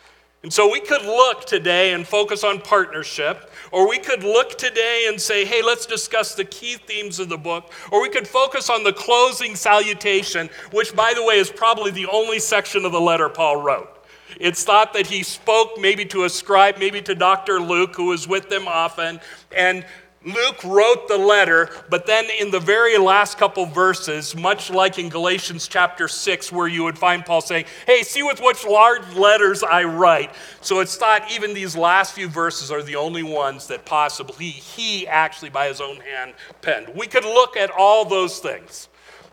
And 0.43 0.52
so 0.52 0.71
we 0.71 0.81
could 0.81 1.02
look 1.02 1.45
today 1.45 1.93
and 1.93 2.07
focus 2.07 2.45
on 2.45 2.61
partnership, 2.61 3.50
or 3.73 3.88
we 3.88 3.99
could 3.99 4.23
look 4.23 4.57
today 4.57 5.07
and 5.09 5.21
say, 5.21 5.45
hey, 5.45 5.62
let's 5.62 5.87
discuss 5.87 6.35
the 6.35 6.45
key 6.45 6.75
themes 6.75 7.19
of 7.19 7.28
the 7.28 7.38
book, 7.38 7.73
or 7.90 8.00
we 8.00 8.09
could 8.09 8.28
focus 8.28 8.71
on 8.71 8.85
the 8.85 8.93
closing 8.93 9.57
salutation, 9.57 10.49
which, 10.71 10.95
by 10.95 11.14
the 11.14 11.25
way, 11.25 11.38
is 11.38 11.50
probably 11.50 11.90
the 11.90 12.07
only 12.07 12.38
section 12.38 12.85
of 12.85 12.93
the 12.93 13.00
letter 13.00 13.28
Paul 13.28 13.62
wrote. 13.62 13.93
It's 14.38 14.62
thought 14.62 14.93
that 14.93 15.07
he 15.07 15.23
spoke 15.23 15.81
maybe 15.81 16.05
to 16.07 16.25
a 16.25 16.31
scribe, 16.31 16.78
maybe 16.78 17.00
to 17.02 17.14
Dr. 17.14 17.59
Luke, 17.59 17.97
who 17.97 18.07
was 18.07 18.28
with 18.28 18.49
them 18.49 18.69
often, 18.69 19.21
and 19.57 19.85
Luke 20.26 20.64
wrote 20.64 21.06
the 21.06 21.16
letter, 21.16 21.71
but 21.88 22.04
then 22.04 22.26
in 22.40 22.50
the 22.50 22.59
very 22.59 22.99
last 22.99 23.38
couple 23.38 23.64
verses, 23.64 24.35
much 24.35 24.71
like 24.71 24.99
in 24.99 25.09
Galatians 25.09 25.68
chapter 25.68 26.09
6, 26.09 26.50
where 26.50 26.66
you 26.66 26.83
would 26.83 26.99
find 26.99 27.25
Paul 27.25 27.40
saying, 27.40 27.66
Hey, 27.87 28.02
see 28.02 28.25
with 28.25 28.40
which 28.42 28.64
large 28.64 29.14
letters 29.14 29.62
I 29.62 29.85
write. 29.85 30.35
So 30.62 30.80
it's 30.80 30.97
thought 30.97 31.30
even 31.30 31.54
these 31.54 31.76
last 31.76 32.12
few 32.12 32.28
verses 32.28 32.73
are 32.73 32.83
the 32.83 32.97
only 32.97 33.23
ones 33.23 33.68
that 33.68 33.85
possibly 33.85 34.47
he 34.47 35.06
actually, 35.06 35.50
by 35.50 35.68
his 35.68 35.80
own 35.80 36.00
hand, 36.00 36.35
penned. 36.61 36.88
We 36.88 37.06
could 37.06 37.25
look 37.25 37.56
at 37.56 37.71
all 37.71 38.04
those 38.04 38.40
things. 38.40 38.88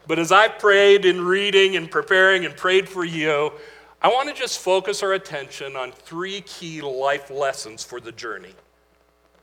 But 0.06 0.20
as 0.20 0.32
I 0.32 0.48
prayed 0.48 1.06
in 1.06 1.26
reading 1.26 1.76
and 1.76 1.90
preparing 1.90 2.46
and 2.46 2.56
prayed 2.56 2.88
for 2.88 3.04
you, 3.04 3.52
I 4.00 4.10
want 4.10 4.30
to 4.30 4.36
just 4.36 4.60
focus 4.60 5.02
our 5.02 5.14
attention 5.14 5.76
on 5.76 5.92
three 5.92 6.42
key 6.42 6.82
life 6.82 7.32
lessons 7.32 7.84
for 7.84 8.00
the 8.00 8.12
journey. 8.12 8.54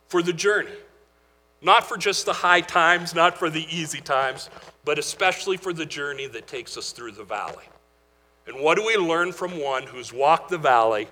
For 0.07 0.23
the 0.23 0.33
journey. 0.33 0.71
Not 1.62 1.87
for 1.87 1.97
just 1.97 2.26
the 2.26 2.33
high 2.33 2.62
times, 2.62 3.14
not 3.14 3.38
for 3.38 3.50
the 3.50 3.67
easy 3.75 4.00
times, 4.00 4.49
but 4.85 4.99
especially 4.99 5.57
for 5.57 5.73
the 5.73 5.85
journey 5.85 6.26
that 6.29 6.47
takes 6.47 6.76
us 6.76 6.93
through 6.93 7.12
the 7.12 7.25
valley. 7.25 7.64
And 8.47 8.61
what 8.61 8.76
do 8.76 8.87
we 8.87 8.97
learn 8.97 9.33
from 9.33 9.61
one 9.61 9.83
who's 9.83 10.12
walked 10.12 10.50
the 10.50 10.59
valley 10.59 11.09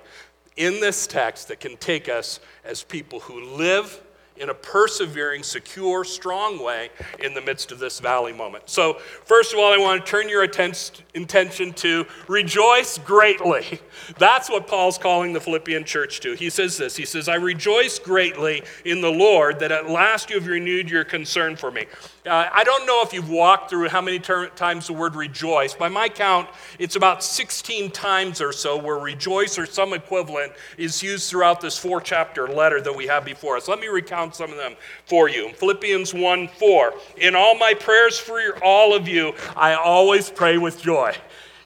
in 0.57 0.81
this 0.81 1.07
text 1.07 1.49
that 1.49 1.61
can 1.61 1.77
take 1.77 2.09
us 2.09 2.41
as 2.65 2.83
people 2.83 3.21
who 3.21 3.45
live 3.57 4.01
in 4.41 4.51
a 4.51 4.55
persevering, 4.55 5.43
secure, 5.43 6.05
strong 6.05 6.63
way 6.63 6.91
in 7.21 7.35
the 7.35 7.41
midst 7.41 7.73
of 7.73 7.79
this 7.79 8.01
valley 8.01 8.33
moment. 8.33 8.69
So, 8.71 8.95
first 9.25 9.53
of 9.53 9.59
all, 9.59 9.73
I 9.73 9.79
want 9.79 10.05
to 10.05 10.11
turn 10.11 10.29
your 10.29 10.43
attention 10.43 11.73
to 11.73 12.07
rejoice 12.29 12.99
greatly. 12.99 13.81
That's 14.19 14.49
what 14.49 14.67
Paul's 14.67 14.99
calling 14.99 15.33
the 15.33 15.41
Philippian 15.41 15.85
church 15.85 16.21
to. 16.21 16.35
He 16.35 16.51
says 16.51 16.77
this 16.77 16.97
He 16.97 17.05
says, 17.05 17.29
I 17.29 17.37
rejoice 17.37 17.99
greatly 17.99 18.63
in 18.85 19.01
the 19.01 19.11
Lord 19.11 19.59
that 19.61 19.73
at 19.73 19.89
last 19.89 20.31
you 20.31 20.37
have 20.37 20.47
renewed 20.47 20.91
your 20.91 21.05
concern 21.05 21.57
for 21.57 21.71
me. 21.71 21.87
Uh, 22.27 22.49
I 22.53 22.63
don't 22.65 22.87
know 22.87 23.03
if 23.03 23.13
you've 23.13 23.31
walked 23.31 23.71
through 23.71 23.89
how 23.89 24.03
many 24.03 24.19
ter- 24.19 24.49
times 24.49 24.89
the 24.89 24.93
word 24.93 25.17
rejoice. 25.17 25.75
By 25.75 25.89
my 25.89 26.09
count, 26.09 26.49
it's 26.79 26.97
about 26.97 27.25
16 27.25 27.91
times 27.91 28.41
or 28.41 28.53
so 28.53 28.77
where 28.77 28.99
rejoice 28.99 29.59
or 29.59 29.65
some 29.65 29.95
equivalent 29.95 30.53
is 30.77 31.03
used 31.03 31.31
throughout 31.31 31.61
this 31.61 31.79
four 31.79 32.01
chapter 32.01 32.47
letter 32.47 32.81
that 32.83 32.95
we 32.95 33.07
have 33.07 33.25
before 33.25 33.57
us. 33.57 33.67
Let 33.67 33.81
me 33.81 33.87
recount 33.87 34.28
some 34.33 34.51
of 34.51 34.57
them 34.57 34.75
for 35.07 35.29
you. 35.29 35.53
Philippians 35.53 36.15
1 36.15 36.49
4. 36.49 36.95
In 37.19 37.35
all 37.35 37.57
my 37.57 37.75
prayers 37.75 38.19
for 38.19 38.41
all 38.63 38.95
of 38.95 39.09
you, 39.09 39.35
I 39.57 39.75
always 39.75 40.31
pray 40.31 40.59
with 40.59 40.81
joy. 40.81 41.15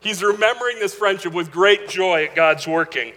He's 0.01 0.23
remembering 0.23 0.81
this 0.81 0.95
friendship 0.95 1.33
with 1.33 1.53
great 1.53 1.89
joy 1.89 2.25
at 2.25 2.35
God's 2.35 2.67
working. 2.67 3.13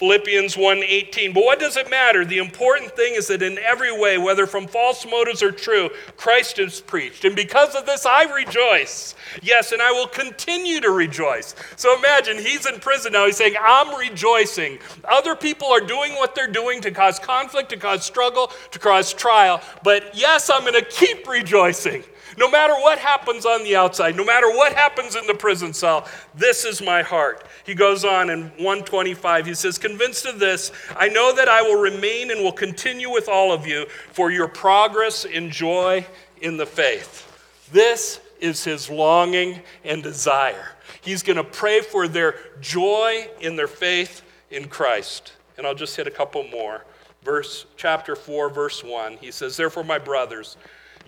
Philippians 0.00 0.56
1:18. 0.56 1.32
But 1.34 1.44
what 1.44 1.60
does 1.60 1.76
it 1.76 1.90
matter? 1.90 2.24
The 2.24 2.38
important 2.38 2.96
thing 2.96 3.14
is 3.14 3.26
that 3.28 3.42
in 3.42 3.58
every 3.58 3.92
way, 3.92 4.16
whether 4.16 4.46
from 4.46 4.66
false 4.66 5.04
motives 5.04 5.42
or 5.42 5.52
true, 5.52 5.90
Christ 6.16 6.58
is 6.58 6.80
preached. 6.80 7.26
And 7.26 7.36
because 7.36 7.74
of 7.74 7.84
this 7.84 8.06
I 8.06 8.22
rejoice. 8.24 9.14
Yes, 9.42 9.72
and 9.72 9.82
I 9.82 9.92
will 9.92 10.06
continue 10.08 10.80
to 10.80 10.90
rejoice. 10.90 11.54
So 11.76 11.96
imagine 11.96 12.38
he's 12.38 12.64
in 12.64 12.80
prison 12.80 13.12
now. 13.12 13.26
He's 13.26 13.36
saying, 13.36 13.56
"I'm 13.60 13.94
rejoicing." 13.94 14.78
Other 15.04 15.36
people 15.36 15.70
are 15.70 15.80
doing 15.80 16.14
what 16.14 16.34
they're 16.34 16.46
doing 16.46 16.80
to 16.80 16.90
cause 16.90 17.18
conflict, 17.18 17.68
to 17.68 17.76
cause 17.76 18.02
struggle, 18.02 18.50
to 18.70 18.78
cause 18.78 19.12
trial, 19.12 19.62
but 19.82 20.14
yes, 20.14 20.48
I'm 20.48 20.62
going 20.62 20.72
to 20.72 20.82
keep 20.82 21.28
rejoicing. 21.28 22.04
No 22.40 22.50
matter 22.50 22.72
what 22.72 22.98
happens 22.98 23.44
on 23.44 23.64
the 23.64 23.76
outside, 23.76 24.16
no 24.16 24.24
matter 24.24 24.48
what 24.48 24.72
happens 24.72 25.14
in 25.14 25.26
the 25.26 25.34
prison 25.34 25.74
cell, 25.74 26.08
this 26.34 26.64
is 26.64 26.80
my 26.80 27.02
heart. 27.02 27.46
He 27.66 27.74
goes 27.74 28.02
on 28.02 28.30
in 28.30 28.44
125, 28.44 29.44
he 29.44 29.52
says, 29.52 29.76
Convinced 29.76 30.24
of 30.24 30.38
this, 30.38 30.72
I 30.96 31.08
know 31.08 31.34
that 31.34 31.50
I 31.50 31.60
will 31.60 31.78
remain 31.78 32.30
and 32.30 32.40
will 32.40 32.50
continue 32.50 33.10
with 33.10 33.28
all 33.28 33.52
of 33.52 33.66
you 33.66 33.84
for 34.14 34.30
your 34.30 34.48
progress 34.48 35.26
and 35.26 35.52
joy 35.52 36.06
in 36.40 36.56
the 36.56 36.64
faith. 36.64 37.26
This 37.72 38.22
is 38.40 38.64
his 38.64 38.88
longing 38.88 39.60
and 39.84 40.02
desire. 40.02 40.76
He's 41.02 41.22
going 41.22 41.36
to 41.36 41.44
pray 41.44 41.82
for 41.82 42.08
their 42.08 42.36
joy 42.62 43.28
in 43.42 43.54
their 43.54 43.68
faith 43.68 44.22
in 44.50 44.68
Christ. 44.68 45.34
And 45.58 45.66
I'll 45.66 45.74
just 45.74 45.94
hit 45.94 46.06
a 46.06 46.10
couple 46.10 46.44
more. 46.44 46.86
Verse 47.22 47.66
chapter 47.76 48.16
4 48.16 48.48
verse 48.48 48.82
1. 48.82 49.18
He 49.18 49.30
says, 49.30 49.58
"Therefore 49.58 49.84
my 49.84 49.98
brothers, 49.98 50.56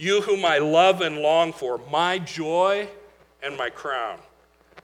you 0.02 0.20
whom 0.20 0.44
I 0.44 0.58
love 0.58 1.00
and 1.00 1.18
long 1.18 1.52
for, 1.52 1.78
my 1.88 2.18
joy 2.18 2.88
and 3.40 3.56
my 3.56 3.70
crown. 3.70 4.18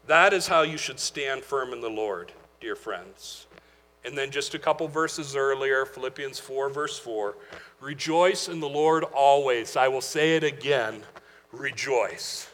That 0.07 0.33
is 0.33 0.47
how 0.47 0.63
you 0.63 0.79
should 0.79 1.01
stand 1.01 1.43
firm 1.43 1.73
in 1.73 1.81
the 1.81 1.91
Lord, 1.91 2.31
dear 2.61 2.77
friends. 2.77 3.49
And 4.05 4.17
then 4.17 4.31
just 4.31 4.55
a 4.55 4.61
couple 4.61 4.87
verses 4.87 5.35
earlier, 5.35 5.85
Philippians 5.85 6.39
4, 6.39 6.71
verse 6.71 7.01
4 7.01 7.35
Rejoice 7.81 8.49
in 8.49 8.61
the 8.61 8.69
Lord 8.69 9.03
always. 9.03 9.77
I 9.77 9.89
will 9.89 10.01
say 10.01 10.37
it 10.37 10.45
again 10.45 11.03
rejoice. 11.51 12.49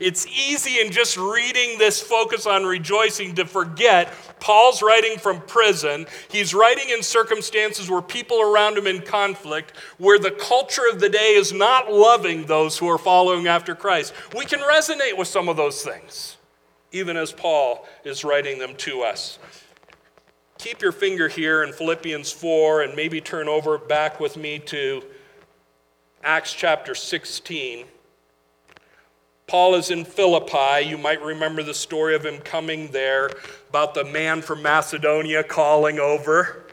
It's 0.00 0.26
easy 0.26 0.80
in 0.80 0.90
just 0.90 1.16
reading 1.16 1.78
this 1.78 2.00
focus 2.00 2.46
on 2.46 2.64
rejoicing 2.64 3.34
to 3.36 3.46
forget 3.46 4.12
Paul's 4.40 4.82
writing 4.82 5.18
from 5.18 5.40
prison. 5.42 6.06
He's 6.28 6.52
writing 6.52 6.90
in 6.90 7.02
circumstances 7.02 7.88
where 7.88 8.02
people 8.02 8.40
around 8.40 8.76
him 8.76 8.86
in 8.86 9.02
conflict, 9.02 9.72
where 9.98 10.18
the 10.18 10.32
culture 10.32 10.82
of 10.90 11.00
the 11.00 11.08
day 11.08 11.34
is 11.34 11.52
not 11.52 11.92
loving 11.92 12.46
those 12.46 12.76
who 12.76 12.88
are 12.88 12.98
following 12.98 13.46
after 13.46 13.74
Christ. 13.74 14.12
We 14.36 14.44
can 14.44 14.60
resonate 14.60 15.16
with 15.16 15.28
some 15.28 15.48
of 15.48 15.56
those 15.56 15.82
things, 15.82 16.36
even 16.90 17.16
as 17.16 17.32
Paul 17.32 17.86
is 18.04 18.24
writing 18.24 18.58
them 18.58 18.74
to 18.78 19.02
us. 19.02 19.38
Keep 20.58 20.82
your 20.82 20.92
finger 20.92 21.28
here 21.28 21.62
in 21.62 21.72
Philippians 21.72 22.32
4 22.32 22.82
and 22.82 22.96
maybe 22.96 23.20
turn 23.20 23.48
over 23.48 23.78
back 23.78 24.18
with 24.18 24.36
me 24.36 24.58
to 24.60 25.02
Acts 26.22 26.52
chapter 26.52 26.94
16. 26.94 27.86
Paul 29.46 29.74
is 29.74 29.90
in 29.90 30.04
Philippi. 30.04 30.86
You 30.86 30.96
might 30.96 31.22
remember 31.22 31.62
the 31.62 31.74
story 31.74 32.14
of 32.14 32.24
him 32.24 32.38
coming 32.38 32.88
there 32.88 33.30
about 33.68 33.94
the 33.94 34.04
man 34.04 34.40
from 34.40 34.62
Macedonia 34.62 35.44
calling 35.44 35.98
over. 35.98 36.64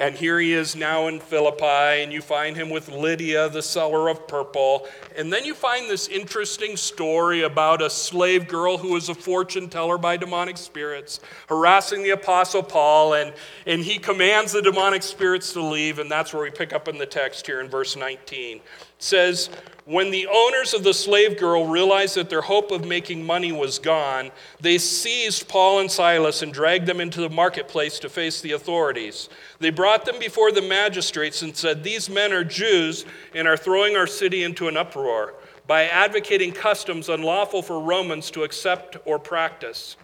And 0.00 0.14
here 0.14 0.38
he 0.40 0.54
is 0.54 0.76
now 0.76 1.08
in 1.08 1.20
Philippi, 1.20 2.02
and 2.02 2.10
you 2.10 2.22
find 2.22 2.56
him 2.56 2.70
with 2.70 2.88
Lydia, 2.88 3.50
the 3.50 3.62
seller 3.62 4.08
of 4.08 4.26
purple. 4.26 4.88
And 5.14 5.30
then 5.30 5.44
you 5.44 5.52
find 5.52 5.90
this 5.90 6.08
interesting 6.08 6.76
story 6.76 7.42
about 7.42 7.82
a 7.82 7.90
slave 7.90 8.48
girl 8.48 8.78
who 8.78 8.96
is 8.96 9.10
a 9.10 9.14
fortune 9.14 9.68
teller 9.68 9.98
by 9.98 10.16
demonic 10.16 10.56
spirits, 10.56 11.20
harassing 11.48 12.02
the 12.02 12.10
Apostle 12.10 12.62
Paul, 12.62 13.14
and, 13.14 13.34
and 13.66 13.82
he 13.82 13.98
commands 13.98 14.52
the 14.52 14.62
demonic 14.62 15.02
spirits 15.02 15.52
to 15.52 15.62
leave. 15.62 15.98
And 15.98 16.10
that's 16.10 16.32
where 16.32 16.44
we 16.44 16.50
pick 16.50 16.72
up 16.72 16.88
in 16.88 16.96
the 16.96 17.04
text 17.04 17.46
here 17.46 17.60
in 17.60 17.68
verse 17.68 17.94
19. 17.94 18.56
It 18.56 18.62
says, 18.98 19.50
When 19.90 20.12
the 20.12 20.28
owners 20.28 20.72
of 20.72 20.84
the 20.84 20.94
slave 20.94 21.36
girl 21.36 21.66
realized 21.66 22.14
that 22.14 22.30
their 22.30 22.42
hope 22.42 22.70
of 22.70 22.84
making 22.84 23.26
money 23.26 23.50
was 23.50 23.80
gone, 23.80 24.30
they 24.60 24.78
seized 24.78 25.48
Paul 25.48 25.80
and 25.80 25.90
Silas 25.90 26.42
and 26.42 26.54
dragged 26.54 26.86
them 26.86 27.00
into 27.00 27.20
the 27.20 27.28
marketplace 27.28 27.98
to 27.98 28.08
face 28.08 28.40
the 28.40 28.52
authorities. 28.52 29.28
They 29.58 29.70
brought 29.70 30.04
them 30.04 30.20
before 30.20 30.52
the 30.52 30.62
magistrates 30.62 31.42
and 31.42 31.56
said, 31.56 31.82
These 31.82 32.08
men 32.08 32.32
are 32.32 32.44
Jews 32.44 33.04
and 33.34 33.48
are 33.48 33.56
throwing 33.56 33.96
our 33.96 34.06
city 34.06 34.44
into 34.44 34.68
an 34.68 34.76
uproar 34.76 35.34
by 35.66 35.86
advocating 35.86 36.52
customs 36.52 37.08
unlawful 37.08 37.60
for 37.60 37.80
Romans 37.80 38.30
to 38.30 38.44
accept 38.44 38.96
or 39.04 39.18
practice. 39.18 39.96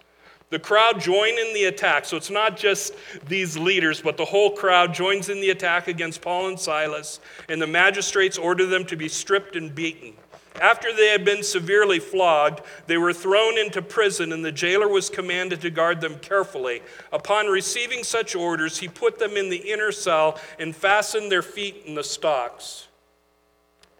The 0.50 0.58
crowd 0.58 1.00
join 1.00 1.38
in 1.38 1.54
the 1.54 1.64
attack. 1.64 2.04
So 2.04 2.16
it's 2.16 2.30
not 2.30 2.56
just 2.56 2.94
these 3.26 3.58
leaders, 3.58 4.00
but 4.00 4.16
the 4.16 4.24
whole 4.24 4.50
crowd 4.50 4.94
joins 4.94 5.28
in 5.28 5.40
the 5.40 5.50
attack 5.50 5.88
against 5.88 6.22
Paul 6.22 6.48
and 6.48 6.58
Silas, 6.58 7.20
and 7.48 7.60
the 7.60 7.66
magistrates 7.66 8.38
order 8.38 8.64
them 8.66 8.84
to 8.86 8.96
be 8.96 9.08
stripped 9.08 9.56
and 9.56 9.74
beaten. 9.74 10.14
After 10.60 10.94
they 10.94 11.08
had 11.08 11.24
been 11.24 11.42
severely 11.42 11.98
flogged, 11.98 12.62
they 12.86 12.96
were 12.96 13.12
thrown 13.12 13.58
into 13.58 13.82
prison, 13.82 14.32
and 14.32 14.44
the 14.44 14.52
jailer 14.52 14.88
was 14.88 15.10
commanded 15.10 15.60
to 15.60 15.70
guard 15.70 16.00
them 16.00 16.18
carefully. 16.18 16.82
Upon 17.12 17.46
receiving 17.48 18.02
such 18.02 18.34
orders, 18.34 18.78
he 18.78 18.88
put 18.88 19.18
them 19.18 19.36
in 19.36 19.50
the 19.50 19.56
inner 19.56 19.92
cell 19.92 20.40
and 20.58 20.74
fastened 20.74 21.30
their 21.30 21.42
feet 21.42 21.82
in 21.84 21.94
the 21.94 22.04
stocks. 22.04 22.88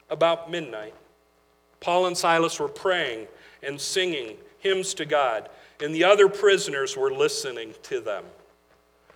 About 0.09 0.50
midnight, 0.50 0.95
Paul 1.81 2.07
and 2.07 2.17
Silas 2.17 2.59
were 2.59 2.69
praying 2.69 3.26
and 3.62 3.79
singing 3.79 4.37
hymns 4.61 4.95
to 4.95 5.05
God 5.05 5.50
and 5.80 5.95
the 5.95 6.04
other 6.04 6.28
prisoners 6.28 6.97
were 6.97 7.12
listening 7.12 7.75
to 7.85 8.00
them. 8.00 8.25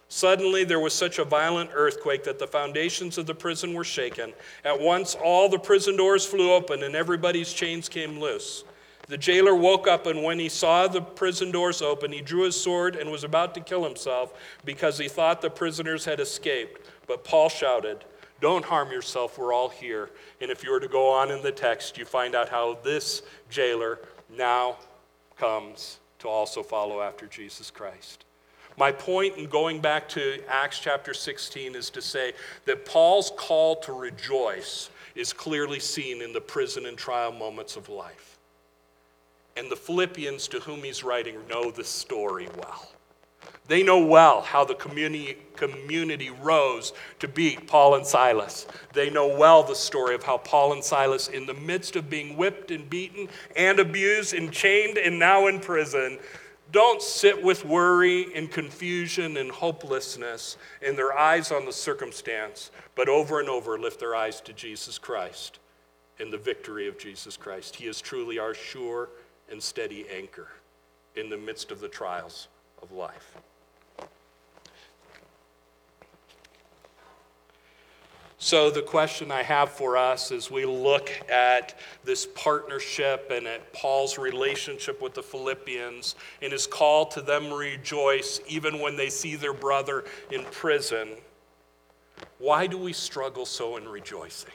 Suddenly, 0.08 0.64
there 0.64 0.80
was 0.80 0.92
such 0.92 1.20
a 1.20 1.24
violent 1.24 1.70
earthquake 1.72 2.24
that 2.24 2.40
the 2.40 2.46
foundations 2.46 3.16
of 3.16 3.26
the 3.26 3.34
prison 3.34 3.74
were 3.74 3.84
shaken. 3.84 4.32
At 4.64 4.80
once, 4.80 5.14
all 5.14 5.48
the 5.48 5.58
prison 5.58 5.96
doors 5.96 6.26
flew 6.26 6.52
open 6.52 6.82
and 6.82 6.96
everybody's 6.96 7.52
chains 7.52 7.88
came 7.88 8.18
loose. 8.18 8.64
The 9.06 9.16
jailer 9.16 9.54
woke 9.54 9.88
up, 9.88 10.06
and 10.06 10.22
when 10.22 10.38
he 10.38 10.48
saw 10.48 10.86
the 10.86 11.00
prison 11.00 11.50
doors 11.50 11.80
open, 11.80 12.12
he 12.12 12.20
drew 12.20 12.42
his 12.42 12.60
sword 12.60 12.96
and 12.96 13.10
was 13.10 13.24
about 13.24 13.54
to 13.54 13.60
kill 13.60 13.84
himself 13.84 14.34
because 14.64 14.98
he 14.98 15.08
thought 15.08 15.40
the 15.40 15.50
prisoners 15.50 16.04
had 16.04 16.20
escaped. 16.20 16.88
But 17.06 17.24
Paul 17.24 17.48
shouted, 17.48 18.04
Don't 18.40 18.64
harm 18.64 18.90
yourself, 18.90 19.38
we're 19.38 19.52
all 19.52 19.68
here. 19.68 20.10
And 20.40 20.50
if 20.50 20.62
you 20.62 20.70
were 20.70 20.80
to 20.80 20.88
go 20.88 21.08
on 21.08 21.30
in 21.30 21.42
the 21.42 21.52
text, 21.52 21.98
you 21.98 22.04
find 22.04 22.34
out 22.34 22.48
how 22.48 22.78
this 22.82 23.22
jailer 23.48 24.00
now 24.28 24.76
comes 25.36 25.98
to 26.20 26.28
also 26.28 26.62
follow 26.62 27.00
after 27.00 27.26
Jesus 27.26 27.70
Christ. 27.70 28.24
My 28.76 28.92
point 28.92 29.36
in 29.36 29.46
going 29.46 29.80
back 29.80 30.08
to 30.10 30.40
Acts 30.48 30.78
chapter 30.78 31.12
16 31.12 31.74
is 31.74 31.90
to 31.90 32.00
say 32.00 32.32
that 32.64 32.86
Paul's 32.86 33.32
call 33.36 33.76
to 33.76 33.92
rejoice 33.92 34.90
is 35.14 35.32
clearly 35.32 35.80
seen 35.80 36.22
in 36.22 36.32
the 36.32 36.40
prison 36.40 36.86
and 36.86 36.96
trial 36.96 37.32
moments 37.32 37.76
of 37.76 37.88
life. 37.88 38.38
And 39.56 39.70
the 39.70 39.76
Philippians 39.76 40.48
to 40.48 40.60
whom 40.60 40.82
he's 40.82 41.02
writing 41.02 41.36
know 41.48 41.70
the 41.70 41.84
story 41.84 42.48
well. 42.56 42.88
They 43.70 43.84
know 43.84 44.04
well 44.04 44.40
how 44.40 44.64
the 44.64 44.74
community, 44.74 45.36
community 45.54 46.28
rose 46.28 46.92
to 47.20 47.28
beat 47.28 47.68
Paul 47.68 47.94
and 47.94 48.04
Silas. 48.04 48.66
They 48.94 49.10
know 49.10 49.28
well 49.28 49.62
the 49.62 49.76
story 49.76 50.16
of 50.16 50.24
how 50.24 50.38
Paul 50.38 50.72
and 50.72 50.82
Silas, 50.82 51.28
in 51.28 51.46
the 51.46 51.54
midst 51.54 51.94
of 51.94 52.10
being 52.10 52.36
whipped 52.36 52.72
and 52.72 52.90
beaten 52.90 53.28
and 53.54 53.78
abused 53.78 54.34
and 54.34 54.50
chained 54.50 54.98
and 54.98 55.20
now 55.20 55.46
in 55.46 55.60
prison, 55.60 56.18
don't 56.72 57.00
sit 57.00 57.40
with 57.40 57.64
worry 57.64 58.34
and 58.34 58.50
confusion 58.50 59.36
and 59.36 59.52
hopelessness 59.52 60.56
and 60.84 60.98
their 60.98 61.16
eyes 61.16 61.52
on 61.52 61.64
the 61.64 61.72
circumstance, 61.72 62.72
but 62.96 63.08
over 63.08 63.38
and 63.38 63.48
over 63.48 63.78
lift 63.78 64.00
their 64.00 64.16
eyes 64.16 64.40
to 64.40 64.52
Jesus 64.52 64.98
Christ 64.98 65.60
and 66.18 66.32
the 66.32 66.38
victory 66.38 66.88
of 66.88 66.98
Jesus 66.98 67.36
Christ. 67.36 67.76
He 67.76 67.86
is 67.86 68.00
truly 68.00 68.36
our 68.36 68.52
sure 68.52 69.10
and 69.48 69.62
steady 69.62 70.06
anchor 70.12 70.48
in 71.14 71.30
the 71.30 71.38
midst 71.38 71.70
of 71.70 71.78
the 71.78 71.88
trials 71.88 72.48
of 72.82 72.90
life. 72.90 73.36
So, 78.42 78.70
the 78.70 78.80
question 78.80 79.30
I 79.30 79.42
have 79.42 79.68
for 79.70 79.98
us 79.98 80.32
as 80.32 80.50
we 80.50 80.64
look 80.64 81.10
at 81.30 81.78
this 82.04 82.26
partnership 82.34 83.30
and 83.30 83.46
at 83.46 83.70
Paul's 83.74 84.16
relationship 84.16 85.02
with 85.02 85.12
the 85.12 85.22
Philippians 85.22 86.14
and 86.40 86.50
his 86.50 86.66
call 86.66 87.04
to 87.08 87.20
them 87.20 87.52
rejoice 87.52 88.40
even 88.48 88.80
when 88.80 88.96
they 88.96 89.10
see 89.10 89.36
their 89.36 89.52
brother 89.52 90.06
in 90.30 90.44
prison, 90.44 91.10
why 92.38 92.66
do 92.66 92.78
we 92.78 92.94
struggle 92.94 93.44
so 93.44 93.76
in 93.76 93.86
rejoicing? 93.86 94.54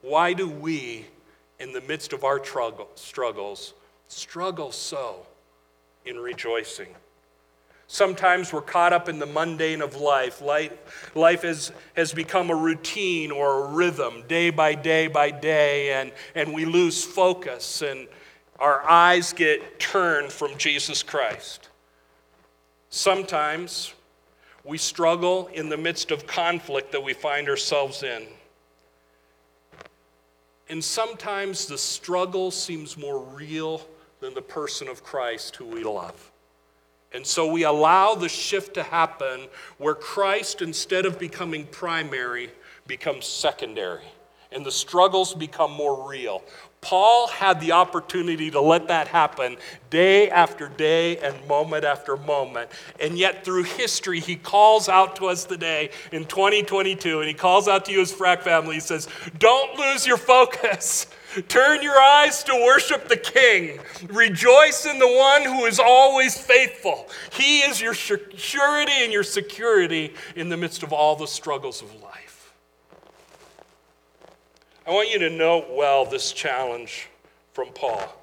Why 0.00 0.32
do 0.32 0.48
we, 0.48 1.06
in 1.58 1.72
the 1.72 1.80
midst 1.80 2.12
of 2.12 2.22
our 2.22 2.40
struggles, 2.94 3.74
struggle 4.06 4.70
so 4.70 5.26
in 6.06 6.16
rejoicing? 6.16 6.94
Sometimes 7.92 8.54
we're 8.54 8.62
caught 8.62 8.94
up 8.94 9.10
in 9.10 9.18
the 9.18 9.26
mundane 9.26 9.82
of 9.82 9.96
life. 9.96 10.40
Life, 10.40 11.12
life 11.14 11.44
is, 11.44 11.72
has 11.92 12.14
become 12.14 12.48
a 12.48 12.54
routine 12.54 13.30
or 13.30 13.66
a 13.66 13.68
rhythm, 13.68 14.24
day 14.26 14.48
by 14.48 14.74
day 14.74 15.08
by 15.08 15.30
day, 15.30 15.92
and, 15.92 16.10
and 16.34 16.54
we 16.54 16.64
lose 16.64 17.04
focus 17.04 17.82
and 17.82 18.08
our 18.58 18.82
eyes 18.88 19.34
get 19.34 19.78
turned 19.78 20.32
from 20.32 20.56
Jesus 20.56 21.02
Christ. 21.02 21.68
Sometimes 22.88 23.92
we 24.64 24.78
struggle 24.78 25.48
in 25.48 25.68
the 25.68 25.76
midst 25.76 26.10
of 26.10 26.26
conflict 26.26 26.92
that 26.92 27.04
we 27.04 27.12
find 27.12 27.46
ourselves 27.46 28.02
in. 28.02 28.22
And 30.70 30.82
sometimes 30.82 31.66
the 31.66 31.76
struggle 31.76 32.52
seems 32.52 32.96
more 32.96 33.18
real 33.18 33.86
than 34.20 34.32
the 34.32 34.40
person 34.40 34.88
of 34.88 35.04
Christ 35.04 35.56
who 35.56 35.66
we 35.66 35.84
love. 35.84 36.31
And 37.14 37.26
so 37.26 37.50
we 37.50 37.64
allow 37.64 38.14
the 38.14 38.28
shift 38.28 38.74
to 38.74 38.82
happen 38.82 39.48
where 39.78 39.94
Christ, 39.94 40.62
instead 40.62 41.06
of 41.06 41.18
becoming 41.18 41.66
primary, 41.66 42.50
becomes 42.86 43.26
secondary. 43.26 44.04
And 44.50 44.64
the 44.66 44.72
struggles 44.72 45.34
become 45.34 45.72
more 45.72 46.08
real. 46.08 46.42
Paul 46.82 47.28
had 47.28 47.60
the 47.60 47.72
opportunity 47.72 48.50
to 48.50 48.60
let 48.60 48.88
that 48.88 49.06
happen 49.08 49.56
day 49.88 50.28
after 50.28 50.68
day 50.68 51.16
and 51.18 51.46
moment 51.46 51.84
after 51.84 52.16
moment. 52.16 52.70
And 53.00 53.16
yet, 53.16 53.44
through 53.44 53.62
history, 53.62 54.18
he 54.18 54.34
calls 54.34 54.88
out 54.88 55.16
to 55.16 55.26
us 55.26 55.44
today 55.44 55.90
in 56.10 56.24
2022, 56.24 57.20
and 57.20 57.28
he 57.28 57.34
calls 57.34 57.68
out 57.68 57.84
to 57.84 57.92
you 57.92 58.00
as 58.00 58.12
Frack 58.12 58.42
family. 58.42 58.74
He 58.74 58.80
says, 58.80 59.08
Don't 59.38 59.78
lose 59.78 60.06
your 60.06 60.16
focus. 60.16 61.06
Turn 61.48 61.82
your 61.82 61.98
eyes 61.98 62.44
to 62.44 62.52
worship 62.54 63.08
the 63.08 63.16
King. 63.16 63.80
Rejoice 64.08 64.86
in 64.86 64.98
the 64.98 65.08
one 65.08 65.42
who 65.42 65.64
is 65.64 65.78
always 65.78 66.36
faithful. 66.36 67.08
He 67.32 67.60
is 67.60 67.80
your 67.80 67.94
surety 67.94 68.92
and 68.92 69.12
your 69.12 69.22
security 69.22 70.14
in 70.36 70.48
the 70.48 70.56
midst 70.56 70.82
of 70.82 70.92
all 70.92 71.16
the 71.16 71.26
struggles 71.26 71.80
of 71.80 71.94
life. 72.02 72.52
I 74.86 74.90
want 74.90 75.10
you 75.10 75.18
to 75.20 75.30
note 75.30 75.66
well 75.70 76.04
this 76.04 76.32
challenge 76.32 77.08
from 77.52 77.68
Paul. 77.68 78.21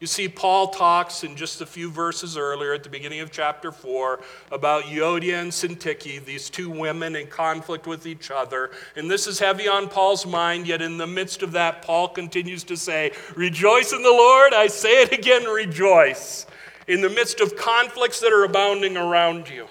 You 0.00 0.06
see, 0.06 0.28
Paul 0.28 0.68
talks 0.68 1.24
in 1.24 1.36
just 1.36 1.60
a 1.60 1.66
few 1.66 1.90
verses 1.90 2.38
earlier 2.38 2.72
at 2.72 2.82
the 2.82 2.88
beginning 2.88 3.20
of 3.20 3.30
chapter 3.30 3.70
4 3.70 4.20
about 4.50 4.84
Euodia 4.84 5.42
and 5.42 5.52
Syntyche, 5.52 6.24
these 6.24 6.48
two 6.48 6.70
women 6.70 7.14
in 7.14 7.26
conflict 7.26 7.86
with 7.86 8.06
each 8.06 8.30
other. 8.30 8.70
And 8.96 9.10
this 9.10 9.26
is 9.26 9.38
heavy 9.38 9.68
on 9.68 9.90
Paul's 9.90 10.24
mind, 10.24 10.66
yet 10.66 10.80
in 10.80 10.96
the 10.96 11.06
midst 11.06 11.42
of 11.42 11.52
that, 11.52 11.82
Paul 11.82 12.08
continues 12.08 12.64
to 12.64 12.78
say, 12.78 13.12
Rejoice 13.36 13.92
in 13.92 14.02
the 14.02 14.08
Lord. 14.08 14.54
I 14.54 14.68
say 14.68 15.02
it 15.02 15.12
again, 15.12 15.44
rejoice. 15.44 16.46
In 16.88 17.02
the 17.02 17.10
midst 17.10 17.40
of 17.40 17.54
conflicts 17.54 18.20
that 18.20 18.32
are 18.32 18.44
abounding 18.44 18.96
around 18.96 19.50
you. 19.50 19.66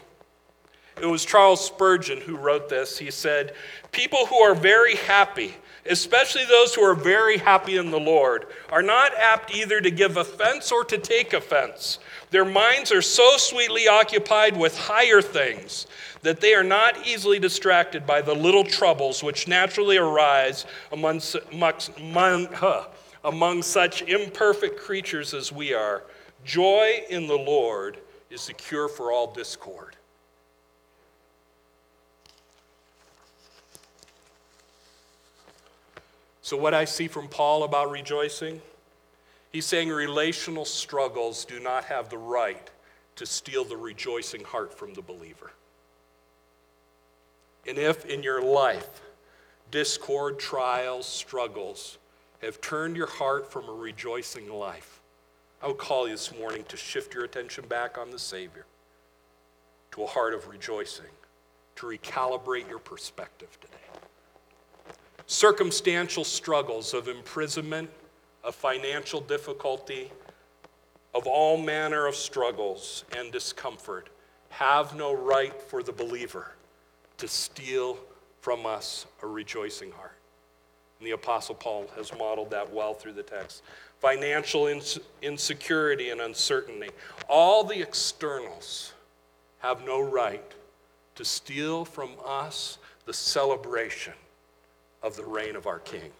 It 1.01 1.05
was 1.05 1.25
Charles 1.25 1.65
Spurgeon 1.65 2.21
who 2.21 2.37
wrote 2.37 2.69
this. 2.69 2.97
He 2.97 3.11
said, 3.11 3.53
People 3.91 4.25
who 4.25 4.37
are 4.37 4.55
very 4.55 4.95
happy 4.95 5.55
especially 5.89 6.45
those 6.45 6.75
who 6.75 6.81
are 6.81 6.95
very 6.95 7.37
happy 7.37 7.77
in 7.77 7.89
the 7.91 7.99
Lord, 7.99 8.45
are 8.71 8.81
not 8.81 9.11
apt 9.17 9.53
either 9.53 9.81
to 9.81 9.91
give 9.91 10.17
offense 10.17 10.71
or 10.71 10.83
to 10.85 10.97
take 10.97 11.33
offense. 11.33 11.99
Their 12.29 12.45
minds 12.45 12.91
are 12.91 13.01
so 13.01 13.37
sweetly 13.37 13.87
occupied 13.87 14.55
with 14.55 14.77
higher 14.77 15.21
things 15.21 15.87
that 16.21 16.41
they 16.41 16.53
are 16.53 16.63
not 16.63 17.07
easily 17.07 17.39
distracted 17.39 18.05
by 18.05 18.21
the 18.21 18.35
little 18.35 18.63
troubles 18.63 19.23
which 19.23 19.47
naturally 19.47 19.97
arise 19.97 20.65
among, 20.91 21.21
among, 21.97 22.53
huh, 22.53 22.85
among 23.23 23.63
such 23.63 24.03
imperfect 24.03 24.79
creatures 24.79 25.33
as 25.33 25.51
we 25.51 25.73
are. 25.73 26.03
Joy 26.45 27.03
in 27.09 27.27
the 27.27 27.37
Lord 27.37 27.97
is 28.29 28.47
the 28.47 28.53
cure 28.53 28.87
for 28.87 29.11
all 29.11 29.33
discord. 29.33 29.95
So, 36.49 36.57
what 36.57 36.73
I 36.73 36.85
see 36.85 37.07
from 37.07 37.27
Paul 37.27 37.61
about 37.61 37.91
rejoicing, 37.91 38.59
he's 39.51 39.67
saying 39.67 39.89
relational 39.89 40.65
struggles 40.65 41.45
do 41.45 41.59
not 41.59 41.85
have 41.85 42.09
the 42.09 42.17
right 42.17 42.71
to 43.17 43.27
steal 43.27 43.63
the 43.63 43.77
rejoicing 43.77 44.43
heart 44.43 44.73
from 44.73 44.95
the 44.95 45.03
believer. 45.03 45.51
And 47.67 47.77
if 47.77 48.03
in 48.05 48.23
your 48.23 48.41
life 48.41 49.01
discord, 49.69 50.39
trials, 50.39 51.05
struggles 51.05 51.99
have 52.41 52.59
turned 52.61 52.97
your 52.97 53.05
heart 53.05 53.51
from 53.51 53.69
a 53.69 53.71
rejoicing 53.71 54.51
life, 54.51 55.01
I 55.61 55.67
would 55.67 55.77
call 55.77 56.07
you 56.07 56.15
this 56.15 56.35
morning 56.35 56.63
to 56.69 56.77
shift 56.77 57.13
your 57.13 57.25
attention 57.25 57.67
back 57.67 57.99
on 57.99 58.09
the 58.09 58.17
Savior 58.17 58.65
to 59.91 60.01
a 60.01 60.07
heart 60.07 60.33
of 60.33 60.47
rejoicing, 60.47 61.13
to 61.75 61.85
recalibrate 61.85 62.67
your 62.67 62.79
perspective 62.79 63.55
today. 63.61 63.88
Circumstantial 65.29 66.23
struggles 66.23 66.95
of 66.95 67.07
imprisonment, 67.07 67.87
of 68.43 68.55
financial 68.55 69.21
difficulty, 69.21 70.11
of 71.13 71.27
all 71.27 71.55
manner 71.55 72.07
of 72.07 72.15
struggles 72.15 73.05
and 73.15 73.31
discomfort 73.31 74.09
have 74.49 74.95
no 74.95 75.13
right 75.13 75.61
for 75.61 75.83
the 75.83 75.91
believer 75.91 76.53
to 77.17 77.27
steal 77.27 77.99
from 78.41 78.65
us 78.65 79.05
a 79.21 79.27
rejoicing 79.27 79.91
heart. 79.91 80.17
And 80.97 81.05
the 81.05 81.11
Apostle 81.11 81.53
Paul 81.53 81.85
has 81.95 82.11
modeled 82.17 82.49
that 82.49 82.73
well 82.73 82.95
through 82.95 83.13
the 83.13 83.21
text. 83.21 83.61
Financial 83.99 84.65
ins- 84.65 84.97
insecurity 85.21 86.09
and 86.09 86.21
uncertainty, 86.21 86.89
all 87.27 87.63
the 87.63 87.79
externals 87.79 88.93
have 89.59 89.85
no 89.85 90.01
right 90.01 90.55
to 91.13 91.23
steal 91.23 91.85
from 91.85 92.13
us 92.25 92.79
the 93.05 93.13
celebration 93.13 94.13
of 95.03 95.15
the 95.15 95.25
reign 95.25 95.55
of 95.55 95.67
our 95.67 95.79
King 95.79 96.11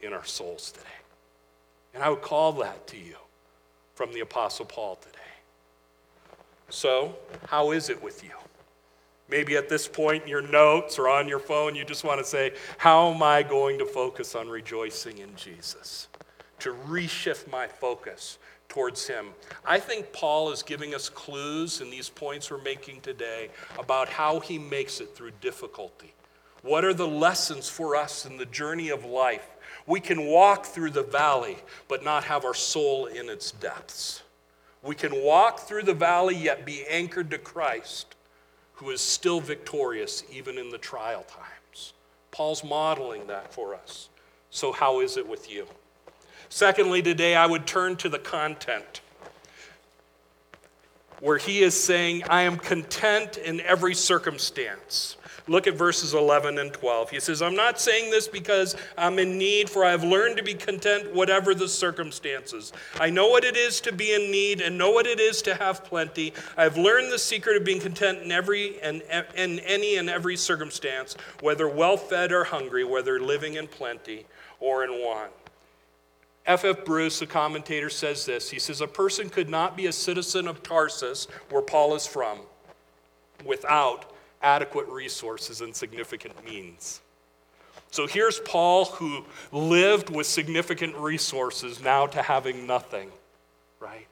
in 0.00 0.12
our 0.12 0.24
souls 0.24 0.72
today. 0.72 0.86
And 1.94 2.02
I 2.02 2.08
would 2.08 2.22
call 2.22 2.52
that 2.54 2.86
to 2.88 2.96
you 2.96 3.16
from 3.94 4.12
the 4.12 4.20
Apostle 4.20 4.66
Paul 4.66 4.96
today. 4.96 5.18
So, 6.68 7.14
how 7.48 7.72
is 7.72 7.90
it 7.90 8.02
with 8.02 8.24
you? 8.24 8.30
Maybe 9.28 9.56
at 9.56 9.68
this 9.68 9.86
point 9.86 10.24
in 10.24 10.28
your 10.28 10.42
notes 10.42 10.98
or 10.98 11.08
on 11.08 11.28
your 11.28 11.38
phone, 11.38 11.74
you 11.74 11.84
just 11.84 12.04
want 12.04 12.18
to 12.18 12.24
say, 12.24 12.52
How 12.78 13.12
am 13.12 13.22
I 13.22 13.42
going 13.42 13.78
to 13.78 13.84
focus 13.84 14.34
on 14.34 14.48
rejoicing 14.48 15.18
in 15.18 15.34
Jesus? 15.36 16.08
To 16.60 16.74
reshift 16.88 17.50
my 17.50 17.66
focus 17.66 18.38
towards 18.68 19.06
Him. 19.06 19.28
I 19.66 19.78
think 19.78 20.12
Paul 20.12 20.50
is 20.50 20.62
giving 20.62 20.94
us 20.94 21.10
clues 21.10 21.82
in 21.82 21.90
these 21.90 22.08
points 22.08 22.50
we're 22.50 22.62
making 22.62 23.02
today 23.02 23.50
about 23.78 24.08
how 24.08 24.40
he 24.40 24.58
makes 24.58 25.00
it 25.00 25.14
through 25.14 25.32
difficulty. 25.42 26.14
What 26.62 26.84
are 26.84 26.94
the 26.94 27.08
lessons 27.08 27.68
for 27.68 27.96
us 27.96 28.24
in 28.24 28.36
the 28.36 28.46
journey 28.46 28.88
of 28.88 29.04
life? 29.04 29.46
We 29.86 30.00
can 30.00 30.26
walk 30.26 30.66
through 30.66 30.90
the 30.90 31.02
valley, 31.02 31.58
but 31.88 32.04
not 32.04 32.24
have 32.24 32.44
our 32.44 32.54
soul 32.54 33.06
in 33.06 33.28
its 33.28 33.50
depths. 33.50 34.22
We 34.82 34.94
can 34.94 35.12
walk 35.22 35.60
through 35.60 35.82
the 35.82 35.94
valley, 35.94 36.36
yet 36.36 36.64
be 36.64 36.84
anchored 36.88 37.30
to 37.30 37.38
Christ 37.38 38.14
who 38.74 38.90
is 38.90 39.00
still 39.00 39.40
victorious 39.40 40.24
even 40.32 40.58
in 40.58 40.70
the 40.70 40.78
trial 40.78 41.24
times. 41.24 41.92
Paul's 42.32 42.64
modeling 42.64 43.28
that 43.28 43.52
for 43.52 43.74
us. 43.74 44.08
So, 44.50 44.72
how 44.72 45.00
is 45.00 45.16
it 45.16 45.28
with 45.28 45.50
you? 45.50 45.66
Secondly, 46.48 47.00
today 47.00 47.36
I 47.36 47.46
would 47.46 47.66
turn 47.66 47.96
to 47.96 48.08
the 48.08 48.18
content 48.18 49.00
where 51.20 51.38
he 51.38 51.62
is 51.62 51.80
saying, 51.80 52.24
I 52.28 52.42
am 52.42 52.56
content 52.56 53.36
in 53.36 53.60
every 53.60 53.94
circumstance. 53.94 55.16
Look 55.48 55.66
at 55.66 55.74
verses 55.74 56.14
11 56.14 56.58
and 56.58 56.72
12. 56.72 57.10
He 57.10 57.20
says, 57.20 57.42
I'm 57.42 57.56
not 57.56 57.80
saying 57.80 58.10
this 58.10 58.28
because 58.28 58.76
I'm 58.96 59.18
in 59.18 59.38
need, 59.38 59.68
for 59.68 59.84
I 59.84 59.90
have 59.90 60.04
learned 60.04 60.36
to 60.36 60.42
be 60.42 60.54
content 60.54 61.12
whatever 61.12 61.52
the 61.54 61.68
circumstances. 61.68 62.72
I 63.00 63.10
know 63.10 63.28
what 63.28 63.44
it 63.44 63.56
is 63.56 63.80
to 63.82 63.92
be 63.92 64.14
in 64.14 64.30
need 64.30 64.60
and 64.60 64.78
know 64.78 64.92
what 64.92 65.06
it 65.06 65.18
is 65.18 65.42
to 65.42 65.54
have 65.56 65.84
plenty. 65.84 66.32
I 66.56 66.62
have 66.62 66.76
learned 66.76 67.12
the 67.12 67.18
secret 67.18 67.56
of 67.56 67.64
being 67.64 67.80
content 67.80 68.22
in 68.22 68.30
every 68.30 68.80
and 68.82 69.02
in 69.34 69.58
any 69.60 69.96
and 69.96 70.08
every 70.08 70.36
circumstance, 70.36 71.16
whether 71.40 71.68
well 71.68 71.96
fed 71.96 72.30
or 72.30 72.44
hungry, 72.44 72.84
whether 72.84 73.20
living 73.20 73.54
in 73.54 73.66
plenty 73.66 74.26
or 74.60 74.84
in 74.84 74.90
want. 74.90 75.32
F.F. 76.46 76.78
F. 76.78 76.84
Bruce, 76.84 77.22
a 77.22 77.26
commentator, 77.26 77.88
says 77.88 78.26
this. 78.26 78.50
He 78.50 78.58
says, 78.58 78.80
A 78.80 78.86
person 78.86 79.28
could 79.28 79.48
not 79.48 79.76
be 79.76 79.86
a 79.86 79.92
citizen 79.92 80.48
of 80.48 80.62
Tarsus, 80.62 81.28
where 81.50 81.62
Paul 81.62 81.94
is 81.94 82.04
from, 82.04 82.40
without 83.44 84.11
adequate 84.42 84.88
resources 84.88 85.60
and 85.60 85.74
significant 85.74 86.44
means. 86.44 87.00
So 87.90 88.06
here's 88.06 88.40
Paul 88.40 88.86
who 88.86 89.24
lived 89.52 90.08
with 90.08 90.26
significant 90.26 90.96
resources 90.96 91.82
now 91.82 92.06
to 92.06 92.22
having 92.22 92.66
nothing, 92.66 93.10
right? 93.80 94.06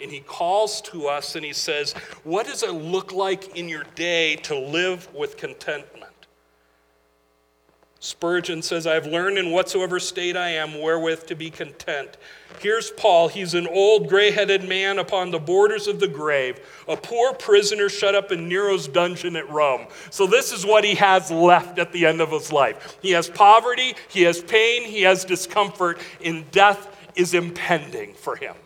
And 0.00 0.10
he 0.10 0.20
calls 0.20 0.80
to 0.82 1.06
us 1.06 1.36
and 1.36 1.44
he 1.44 1.52
says, 1.52 1.92
What 2.24 2.46
does 2.46 2.64
it 2.64 2.72
look 2.72 3.12
like 3.12 3.56
in 3.56 3.68
your 3.68 3.84
day 3.94 4.36
to 4.36 4.58
live 4.58 5.12
with 5.14 5.36
contentment? 5.36 6.11
Spurgeon 8.04 8.62
says, 8.62 8.84
I 8.84 8.94
have 8.94 9.06
learned 9.06 9.38
in 9.38 9.52
whatsoever 9.52 10.00
state 10.00 10.36
I 10.36 10.48
am 10.48 10.80
wherewith 10.80 11.24
to 11.26 11.36
be 11.36 11.50
content. 11.50 12.16
Here's 12.58 12.90
Paul. 12.90 13.28
He's 13.28 13.54
an 13.54 13.68
old 13.68 14.08
gray 14.08 14.32
headed 14.32 14.68
man 14.68 14.98
upon 14.98 15.30
the 15.30 15.38
borders 15.38 15.86
of 15.86 16.00
the 16.00 16.08
grave, 16.08 16.58
a 16.88 16.96
poor 16.96 17.32
prisoner 17.32 17.88
shut 17.88 18.16
up 18.16 18.32
in 18.32 18.48
Nero's 18.48 18.88
dungeon 18.88 19.36
at 19.36 19.48
Rome. 19.48 19.86
So, 20.10 20.26
this 20.26 20.50
is 20.50 20.66
what 20.66 20.82
he 20.82 20.96
has 20.96 21.30
left 21.30 21.78
at 21.78 21.92
the 21.92 22.04
end 22.04 22.20
of 22.20 22.32
his 22.32 22.50
life. 22.50 22.98
He 23.00 23.12
has 23.12 23.30
poverty, 23.30 23.94
he 24.08 24.22
has 24.22 24.42
pain, 24.42 24.82
he 24.82 25.02
has 25.02 25.24
discomfort, 25.24 26.00
and 26.24 26.50
death 26.50 26.88
is 27.14 27.34
impending 27.34 28.14
for 28.14 28.34
him. 28.34 28.56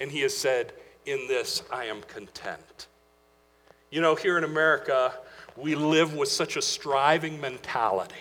And 0.00 0.10
he 0.10 0.22
has 0.22 0.36
said, 0.36 0.72
In 1.06 1.28
this 1.28 1.62
I 1.70 1.84
am 1.84 2.02
content. 2.02 2.88
You 3.92 4.00
know, 4.00 4.16
here 4.16 4.36
in 4.36 4.42
America, 4.42 5.14
we 5.56 5.74
live 5.74 6.14
with 6.14 6.28
such 6.28 6.56
a 6.56 6.62
striving 6.62 7.40
mentality. 7.40 8.14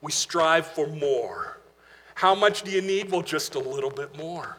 We 0.00 0.12
strive 0.12 0.66
for 0.66 0.86
more. 0.86 1.58
How 2.14 2.34
much 2.34 2.62
do 2.62 2.70
you 2.70 2.82
need? 2.82 3.10
Well, 3.10 3.22
just 3.22 3.54
a 3.54 3.60
little 3.60 3.90
bit 3.90 4.16
more. 4.18 4.56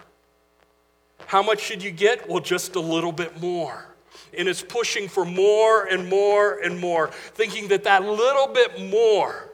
How 1.27 1.43
much 1.43 1.61
should 1.61 1.83
you 1.83 1.91
get? 1.91 2.29
Well, 2.29 2.39
just 2.39 2.75
a 2.75 2.79
little 2.79 3.11
bit 3.11 3.41
more. 3.41 3.85
And 4.37 4.47
it's 4.47 4.61
pushing 4.61 5.09
for 5.09 5.25
more 5.25 5.85
and 5.85 6.07
more 6.07 6.59
and 6.59 6.79
more, 6.79 7.09
thinking 7.33 7.67
that 7.67 7.83
that 7.83 8.03
little 8.03 8.47
bit 8.47 8.89
more 8.89 9.49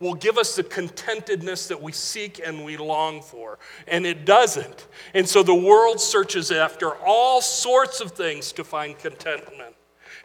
will 0.00 0.14
give 0.14 0.38
us 0.38 0.56
the 0.56 0.64
contentedness 0.64 1.68
that 1.68 1.80
we 1.80 1.92
seek 1.92 2.40
and 2.44 2.64
we 2.64 2.76
long 2.76 3.22
for. 3.22 3.58
And 3.86 4.04
it 4.04 4.24
doesn't. 4.24 4.88
And 5.14 5.28
so 5.28 5.44
the 5.44 5.54
world 5.54 6.00
searches 6.00 6.50
after 6.50 6.96
all 6.96 7.40
sorts 7.40 8.00
of 8.00 8.10
things 8.10 8.50
to 8.52 8.64
find 8.64 8.98
contentment. 8.98 9.75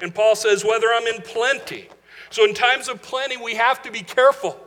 And 0.02 0.14
Paul 0.14 0.36
says, 0.36 0.64
whether 0.66 0.88
I'm 0.88 1.08
in 1.08 1.22
plenty. 1.22 1.88
So, 2.30 2.46
in 2.46 2.54
times 2.54 2.88
of 2.88 3.02
plenty, 3.02 3.38
we 3.38 3.56
have 3.56 3.82
to 3.84 3.92
be 3.92 4.02
careful 4.02 4.58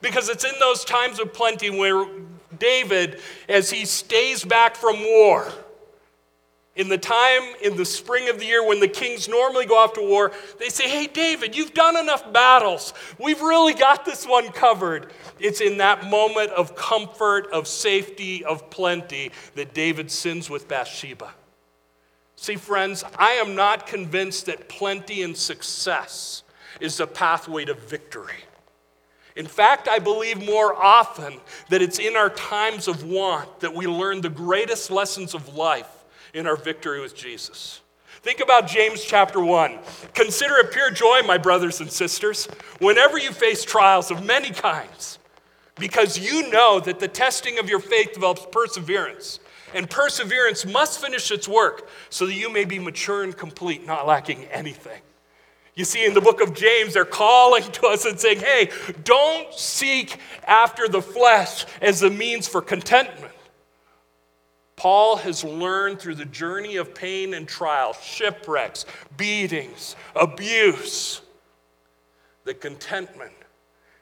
because 0.00 0.28
it's 0.28 0.44
in 0.44 0.58
those 0.58 0.84
times 0.84 1.20
of 1.20 1.32
plenty 1.32 1.70
where 1.70 2.06
David, 2.58 3.20
as 3.48 3.70
he 3.70 3.84
stays 3.84 4.44
back 4.44 4.74
from 4.74 5.00
war, 5.00 5.52
in 6.76 6.88
the 6.88 6.98
time 6.98 7.42
in 7.62 7.76
the 7.76 7.84
spring 7.84 8.30
of 8.30 8.38
the 8.38 8.46
year 8.46 8.66
when 8.66 8.80
the 8.80 8.88
kings 8.88 9.28
normally 9.28 9.66
go 9.66 9.76
off 9.76 9.92
to 9.94 10.00
war, 10.00 10.32
they 10.58 10.68
say, 10.68 10.88
Hey, 10.88 11.06
David, 11.06 11.54
you've 11.54 11.74
done 11.74 11.96
enough 11.96 12.32
battles. 12.32 12.94
We've 13.18 13.40
really 13.42 13.74
got 13.74 14.04
this 14.04 14.26
one 14.26 14.50
covered. 14.50 15.12
It's 15.38 15.60
in 15.60 15.78
that 15.78 16.08
moment 16.08 16.50
of 16.52 16.76
comfort, 16.76 17.50
of 17.52 17.66
safety, 17.66 18.44
of 18.44 18.70
plenty 18.70 19.32
that 19.56 19.74
David 19.74 20.10
sins 20.10 20.48
with 20.48 20.68
Bathsheba. 20.68 21.34
See, 22.40 22.56
friends, 22.56 23.04
I 23.18 23.32
am 23.32 23.54
not 23.54 23.86
convinced 23.86 24.46
that 24.46 24.66
plenty 24.66 25.22
and 25.22 25.36
success 25.36 26.42
is 26.80 26.96
the 26.96 27.06
pathway 27.06 27.66
to 27.66 27.74
victory. 27.74 28.32
In 29.36 29.44
fact, 29.44 29.88
I 29.88 29.98
believe 29.98 30.42
more 30.46 30.74
often 30.74 31.34
that 31.68 31.82
it's 31.82 31.98
in 31.98 32.16
our 32.16 32.30
times 32.30 32.88
of 32.88 33.04
want 33.04 33.60
that 33.60 33.74
we 33.74 33.86
learn 33.86 34.22
the 34.22 34.30
greatest 34.30 34.90
lessons 34.90 35.34
of 35.34 35.54
life 35.54 36.06
in 36.32 36.46
our 36.46 36.56
victory 36.56 37.02
with 37.02 37.14
Jesus. 37.14 37.82
Think 38.22 38.40
about 38.40 38.66
James 38.66 39.04
chapter 39.04 39.44
1. 39.44 39.78
Consider 40.14 40.56
it 40.60 40.72
pure 40.72 40.90
joy, 40.90 41.20
my 41.26 41.36
brothers 41.36 41.82
and 41.82 41.92
sisters, 41.92 42.46
whenever 42.78 43.18
you 43.18 43.32
face 43.32 43.66
trials 43.66 44.10
of 44.10 44.24
many 44.24 44.48
kinds, 44.48 45.18
because 45.78 46.18
you 46.18 46.48
know 46.48 46.80
that 46.80 47.00
the 47.00 47.08
testing 47.08 47.58
of 47.58 47.68
your 47.68 47.80
faith 47.80 48.14
develops 48.14 48.46
perseverance. 48.50 49.40
And 49.74 49.88
perseverance 49.88 50.66
must 50.66 51.00
finish 51.00 51.30
its 51.30 51.46
work 51.48 51.88
so 52.08 52.26
that 52.26 52.34
you 52.34 52.50
may 52.50 52.64
be 52.64 52.78
mature 52.78 53.22
and 53.22 53.36
complete, 53.36 53.86
not 53.86 54.06
lacking 54.06 54.44
anything. 54.46 55.00
You 55.74 55.84
see, 55.84 56.04
in 56.04 56.14
the 56.14 56.20
book 56.20 56.40
of 56.40 56.54
James, 56.54 56.94
they're 56.94 57.04
calling 57.04 57.62
to 57.62 57.86
us 57.86 58.04
and 58.04 58.18
saying, 58.18 58.40
hey, 58.40 58.70
don't 59.04 59.52
seek 59.54 60.18
after 60.44 60.88
the 60.88 61.00
flesh 61.00 61.64
as 61.80 62.02
a 62.02 62.10
means 62.10 62.48
for 62.48 62.60
contentment. 62.60 63.32
Paul 64.76 65.16
has 65.16 65.44
learned 65.44 66.00
through 66.00 66.14
the 66.14 66.24
journey 66.24 66.76
of 66.76 66.94
pain 66.94 67.34
and 67.34 67.46
trial, 67.46 67.92
shipwrecks, 67.92 68.86
beatings, 69.16 69.94
abuse, 70.16 71.20
that 72.44 72.60
contentment 72.60 73.32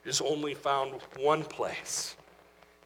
is 0.04 0.20
only 0.20 0.54
found 0.54 1.00
one 1.18 1.42
place, 1.42 2.16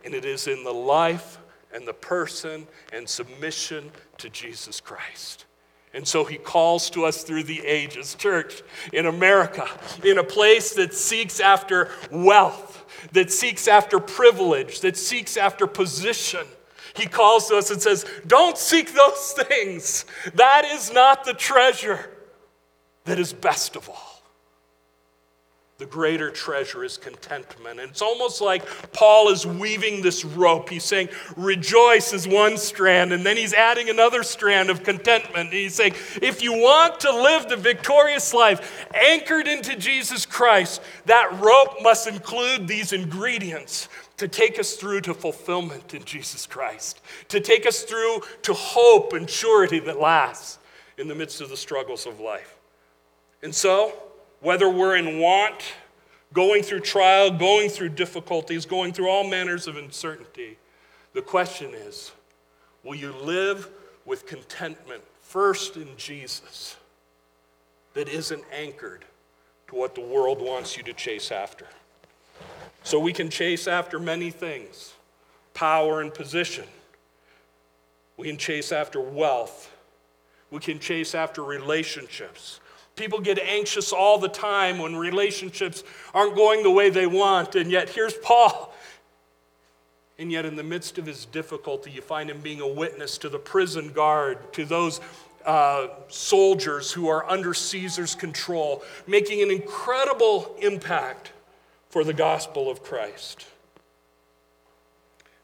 and 0.05 0.15
it 0.15 0.25
is 0.25 0.49
in 0.49 0.65
the 0.65 0.73
life 0.73 1.39
and 1.73 1.87
the 1.87 1.95
person 1.95 2.67
and 2.93 3.09
submission 3.09 3.91
to 4.19 4.29
Jesus 4.29 4.81
Christ. 4.81 5.47
And 5.95 6.07
so 6.09 6.25
he 6.25 6.37
calls 6.37 6.89
to 6.91 7.05
us 7.05 7.23
through 7.23 7.43
the 7.43 7.61
ages. 7.67 8.15
Church, 8.15 8.63
in 8.93 9.07
America, 9.07 9.69
in 10.03 10.19
a 10.19 10.25
place 10.25 10.73
that 10.75 10.95
seeks 10.95 11.39
after 11.39 11.91
wealth, 12.11 13.09
that 13.13 13.31
seeks 13.31 13.69
after 13.69 14.01
privilege, 14.01 14.81
that 14.81 14.97
seeks 14.97 15.37
after 15.37 15.67
position, 15.67 16.47
he 16.95 17.07
calls 17.07 17.49
to 17.49 17.57
us 17.57 17.71
and 17.71 17.81
says, 17.81 18.07
Don't 18.27 18.57
seek 18.57 18.95
those 18.95 19.33
things. 19.49 20.05
That 20.35 20.65
is 20.65 20.93
not 20.93 21.25
the 21.25 21.35
treasure 21.35 22.11
that 23.05 23.19
is 23.19 23.33
best 23.33 23.77
of 23.77 23.89
all 23.89 24.12
the 25.83 25.89
greater 25.89 26.31
treasure 26.31 26.85
is 26.85 26.97
contentment. 26.97 27.81
And 27.81 27.91
it's 27.91 28.03
almost 28.03 28.41
like 28.41 28.65
Paul 28.93 29.31
is 29.31 29.45
weaving 29.45 30.01
this 30.01 30.25
rope. 30.25 30.69
He's 30.69 30.85
saying, 30.85 31.09
rejoice 31.37 32.13
is 32.13 32.29
one 32.29 32.57
strand, 32.57 33.13
and 33.13 33.27
then 33.27 33.37
he's 33.37 33.53
adding 33.53 33.91
another 33.91 34.23
strand 34.23 34.71
of 34.71 34.85
contentment. 34.85 35.49
And 35.49 35.53
he's 35.53 35.75
saying, 35.75 35.95
if 36.23 36.41
you 36.41 36.53
want 36.53 37.01
to 37.01 37.11
live 37.11 37.49
the 37.49 37.57
victorious 37.57 38.33
life 38.33 38.87
anchored 38.95 39.49
into 39.49 39.75
Jesus 39.75 40.25
Christ, 40.25 40.83
that 41.07 41.33
rope 41.41 41.83
must 41.83 42.07
include 42.07 42.69
these 42.69 42.93
ingredients 42.93 43.89
to 44.19 44.29
take 44.29 44.61
us 44.61 44.75
through 44.75 45.01
to 45.01 45.15
fulfillment 45.15 45.95
in 45.95 46.05
Jesus 46.05 46.47
Christ, 46.47 47.01
to 47.27 47.41
take 47.41 47.67
us 47.67 47.83
through 47.83 48.21
to 48.43 48.55
hope 48.55 49.15
and 49.15 49.29
surety 49.29 49.81
that 49.81 49.99
lasts 49.99 50.61
in 50.97 51.09
the 51.09 51.15
midst 51.17 51.41
of 51.41 51.49
the 51.49 51.57
struggles 51.57 52.07
of 52.07 52.21
life. 52.21 52.55
And 53.43 53.53
so, 53.53 54.12
whether 54.43 54.69
we're 54.69 54.97
in 54.97 55.19
want, 55.19 55.75
going 56.35 56.63
through 56.63 56.81
trial, 56.81 57.31
going 57.31 57.71
through 57.71 57.91
difficulties, 57.91 58.67
going 58.67 58.93
through 58.93 59.09
all 59.09 59.27
manners 59.27 59.67
of 59.67 59.77
uncertainty, 59.77 60.59
the 61.15 61.23
question 61.23 61.73
is 61.75 62.13
will 62.85 62.97
you 62.97 63.13
live 63.13 63.71
with 64.05 64.27
contentment 64.27 65.03
first 65.23 65.77
in 65.77 65.89
Jesus 65.97 66.77
that 67.95 68.09
isn't 68.09 68.43
anchored 68.53 69.05
to 69.69 69.77
what 69.77 69.95
the 69.95 70.01
world 70.01 70.41
wants 70.41 70.77
you 70.77 70.83
to 70.83 70.93
chase 70.93 71.31
after? 71.31 71.67
So 72.83 72.99
we 72.99 73.13
can 73.13 73.31
chase 73.31 73.69
after 73.69 73.99
many 73.99 74.31
things 74.31 74.95
power 75.55 76.01
and 76.01 76.13
position. 76.13 76.65
We 78.17 78.29
can 78.29 78.39
chase 78.39 78.73
after 78.73 79.01
wealth. 79.01 79.71
We 80.51 80.61
can 80.61 80.79
chase 80.79 81.15
after 81.15 81.43
relationships. 81.43 82.61
People 82.97 83.21
get 83.21 83.39
anxious 83.39 83.93
all 83.93 84.19
the 84.19 84.29
time 84.29 84.79
when 84.79 84.97
relationships 84.97 85.83
aren't 86.13 86.37
going 86.37 86.63
the 86.63 86.71
way 86.71 86.91
they 86.91 87.07
want. 87.07 87.55
And 87.55 87.71
yet, 87.71 87.89
here's 87.89 88.15
Paul. 88.15 88.75
And 90.19 90.31
yet, 90.31 90.45
in 90.45 90.57
the 90.57 90.63
midst 90.63 90.99
of 90.99 91.07
his 91.07 91.25
difficulty, 91.25 91.91
you 91.91 92.03
find 92.03 92.31
him 92.31 92.41
being 92.41 92.61
a 92.61 92.69
witness 92.69 93.17
to 93.19 93.29
the 93.29 93.39
prison 93.39 93.93
guard, 93.93 94.53
to 94.53 94.65
those 94.65 95.01
uh, 95.45 95.89
soldiers 96.09 96.93
who 96.93 97.09
are 97.09 97.29
under 97.29 97.55
Caesar's 97.55 98.15
control, 98.15 98.83
making 99.07 99.43
an 99.43 99.51
incredible 99.51 100.55
impact 100.61 101.33
for 101.89 102.05
the 102.05 102.13
gospel 102.13 102.71
of 102.71 102.83
Christ. 102.83 103.47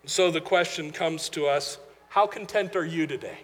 And 0.03 0.11
so 0.11 0.31
the 0.31 0.41
question 0.41 0.93
comes 0.93 1.29
to 1.31 1.47
us 1.47 1.79
how 2.11 2.27
content 2.27 2.77
are 2.77 2.85
you 2.85 3.07
today? 3.07 3.39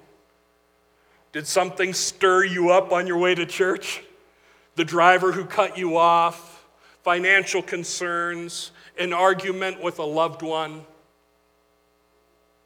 Did 1.35 1.49
something 1.49 1.93
stir 1.93 2.45
you 2.45 2.71
up 2.71 2.93
on 2.93 3.09
your 3.09 3.19
way 3.19 3.35
to 3.35 3.45
church? 3.45 4.05
The 4.77 4.85
driver 4.85 5.33
who 5.33 5.45
cut 5.45 5.77
you 5.77 5.97
off, 5.97 6.65
financial 7.03 7.61
concerns, 7.61 8.71
an 8.97 9.13
argument 9.13 9.83
with 9.83 9.99
a 9.99 10.05
loved 10.05 10.43
one? 10.43 10.83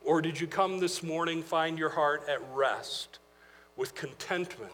Or 0.05 0.21
did 0.21 0.39
you 0.39 0.47
come 0.47 0.81
this 0.81 1.03
morning, 1.03 1.43
find 1.43 1.79
your 1.79 1.89
heart 1.89 2.29
at 2.29 2.43
rest 2.53 3.21
with 3.75 3.95
contentment 3.95 4.71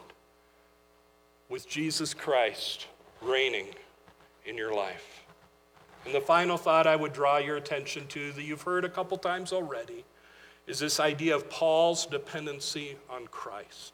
with 1.47 1.65
Jesus 1.65 2.13
Christ 2.13 2.87
reigning 3.21 3.67
in 4.45 4.57
your 4.57 4.73
life? 4.73 5.23
And 6.03 6.13
the 6.13 6.19
final 6.19 6.57
thought 6.57 6.85
I 6.85 6.97
would 6.97 7.13
draw 7.13 7.37
your 7.37 7.55
attention 7.55 8.07
to 8.07 8.33
that 8.33 8.43
you've 8.43 8.63
heard 8.63 8.83
a 8.83 8.89
couple 8.89 9.17
times 9.17 9.53
already 9.53 10.03
is 10.67 10.79
this 10.79 10.99
idea 10.99 11.35
of 11.35 11.49
Paul's 11.49 12.05
dependency 12.05 12.97
on 13.09 13.27
Christ. 13.27 13.93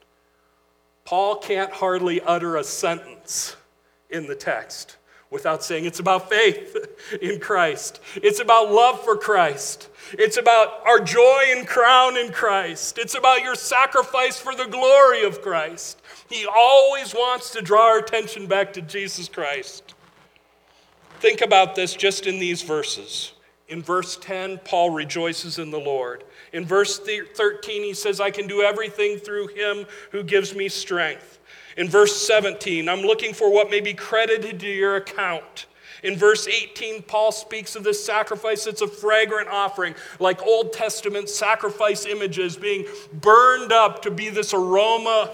Paul 1.04 1.38
can't 1.38 1.72
hardly 1.72 2.22
utter 2.22 2.58
a 2.58 2.64
sentence 2.64 3.56
in 4.10 4.28
the 4.28 4.36
text 4.36 4.98
without 5.30 5.64
saying 5.64 5.86
it's 5.86 6.00
about 6.00 6.30
faith 6.30 6.78
in 7.22 7.40
Christ. 7.40 8.02
It's 8.16 8.40
about 8.40 8.72
love 8.72 9.04
for 9.04 9.18
Christ. 9.18 9.90
It's 10.14 10.38
about 10.38 10.86
our 10.86 11.00
joy 11.00 11.46
and 11.50 11.66
crown 11.66 12.18
in 12.18 12.32
Christ. 12.32 12.98
It's 12.98 13.16
about 13.16 13.42
your 13.42 13.56
sacrifice 13.56 14.38
for 14.38 14.54
the 14.54 14.66
glory 14.66 15.24
of 15.24 15.42
Christ. 15.42 16.02
He 16.30 16.46
always 16.46 17.14
wants 17.14 17.52
to 17.52 17.62
draw 17.62 17.88
our 17.88 18.00
attention 18.00 18.46
back 18.46 18.74
to 18.74 18.82
Jesus 18.82 19.28
Christ. 19.30 19.96
Think 21.20 21.42
about 21.42 21.76
this 21.76 21.94
just 21.94 22.28
in 22.28 22.40
these 22.40 22.62
verses. 22.62 23.34
In 23.70 23.82
verse 23.82 24.18
10, 24.18 24.60
Paul 24.66 24.90
rejoices 24.90 25.60
in 25.60 25.72
the 25.72 25.80
Lord. 25.80 26.26
In 26.54 26.66
verse 26.66 27.00
13, 27.00 27.84
he 27.84 27.94
says, 27.94 28.20
I 28.20 28.30
can 28.30 28.48
do 28.48 28.62
everything 28.62 29.18
through 29.18 29.48
him 29.48 29.86
who 30.12 30.24
gives 30.24 30.54
me 30.54 30.68
strength. 30.68 31.40
In 31.78 31.88
verse 31.88 32.16
17, 32.28 32.90
I'm 32.90 33.02
looking 33.02 33.34
for 33.34 33.52
what 33.52 33.70
may 33.70 33.80
be 33.80 33.94
credited 33.94 34.60
to 34.60 34.68
your 34.68 34.98
account. 34.98 35.68
In 36.04 36.18
verse 36.18 36.48
18, 36.48 37.04
Paul 37.04 37.32
speaks 37.32 37.76
of 37.76 37.84
this 37.84 38.04
sacrifice. 38.04 38.68
It's 38.68 38.82
a 38.82 38.88
fragrant 38.88 39.50
offering, 39.50 39.96
like 40.20 40.42
Old 40.42 40.74
Testament 40.74 41.30
sacrifice 41.30 42.06
images 42.06 42.58
being 42.58 42.86
burned 43.14 43.72
up 43.72 44.02
to 44.02 44.12
be 44.12 44.30
this 44.30 44.54
aroma 44.54 45.32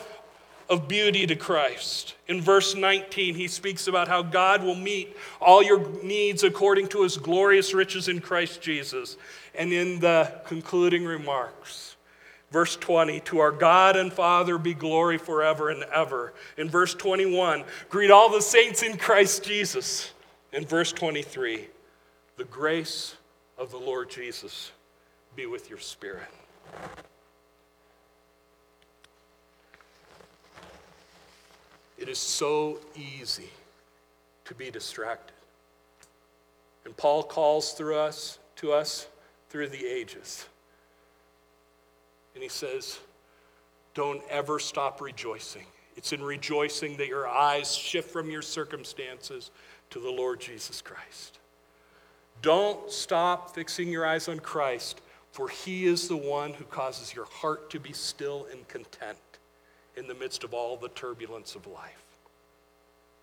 of 0.69 0.87
beauty 0.89 1.25
to 1.25 1.35
Christ. 1.35 2.15
In 2.27 2.41
verse 2.41 2.75
19, 2.75 3.35
he 3.35 3.47
speaks 3.47 3.87
about 3.87 4.09
how 4.09 4.21
God 4.21 4.61
will 4.61 4.75
meet 4.75 5.15
all 5.39 5.63
your 5.63 5.87
needs 6.03 6.43
according 6.43 6.89
to 6.89 7.03
his 7.03 7.17
glorious 7.17 7.73
riches 7.73 8.09
in 8.09 8.19
Christ 8.19 8.61
Jesus. 8.61 9.15
And 9.57 9.73
in 9.73 9.99
the 9.99 10.31
concluding 10.45 11.03
remarks, 11.03 11.95
verse 12.51 12.75
20, 12.75 13.21
to 13.21 13.39
our 13.39 13.51
God 13.51 13.95
and 13.95 14.13
Father 14.13 14.57
be 14.57 14.73
glory 14.73 15.17
forever 15.17 15.69
and 15.69 15.83
ever. 15.85 16.33
In 16.57 16.69
verse 16.69 16.93
21, 16.93 17.63
greet 17.89 18.11
all 18.11 18.29
the 18.29 18.41
saints 18.41 18.83
in 18.83 18.97
Christ 18.97 19.43
Jesus. 19.43 20.11
In 20.53 20.65
verse 20.65 20.91
23, 20.91 21.67
the 22.37 22.43
grace 22.45 23.15
of 23.57 23.71
the 23.71 23.77
Lord 23.77 24.09
Jesus 24.09 24.71
be 25.35 25.47
with 25.47 25.69
your 25.69 25.79
spirit. 25.79 26.29
It 31.97 32.09
is 32.09 32.19
so 32.19 32.77
easy 32.95 33.49
to 34.45 34.53
be 34.53 34.69
distracted. 34.69 35.33
And 36.85 36.95
Paul 36.95 37.23
calls 37.23 37.73
through 37.73 37.97
us 37.97 38.37
to 38.57 38.71
us 38.71 39.07
through 39.49 39.69
the 39.69 39.85
ages. 39.85 40.45
And 42.33 42.43
he 42.43 42.49
says, 42.49 42.99
Don't 43.93 44.21
ever 44.29 44.59
stop 44.59 45.01
rejoicing. 45.01 45.65
It's 45.95 46.13
in 46.13 46.21
rejoicing 46.21 46.97
that 46.97 47.07
your 47.07 47.27
eyes 47.27 47.75
shift 47.75 48.11
from 48.11 48.29
your 48.29 48.43
circumstances 48.43 49.49
to 49.89 49.99
the 49.99 50.09
Lord 50.11 50.39
Jesus 50.39 50.81
Christ. 50.81 51.39
Don't 52.43 52.91
stop 52.91 53.55
fixing 53.55 53.89
your 53.89 54.05
eyes 54.05 54.27
on 54.27 54.39
Christ, 54.39 55.01
for 55.31 55.49
he 55.49 55.85
is 55.85 56.07
the 56.07 56.17
one 56.17 56.53
who 56.53 56.65
causes 56.65 57.15
your 57.15 57.25
heart 57.25 57.71
to 57.71 57.79
be 57.79 57.93
still 57.93 58.47
and 58.51 58.67
content 58.67 59.17
in 59.95 60.07
the 60.07 60.13
midst 60.13 60.43
of 60.43 60.53
all 60.53 60.77
the 60.77 60.89
turbulence 60.89 61.55
of 61.55 61.65
life. 61.65 62.03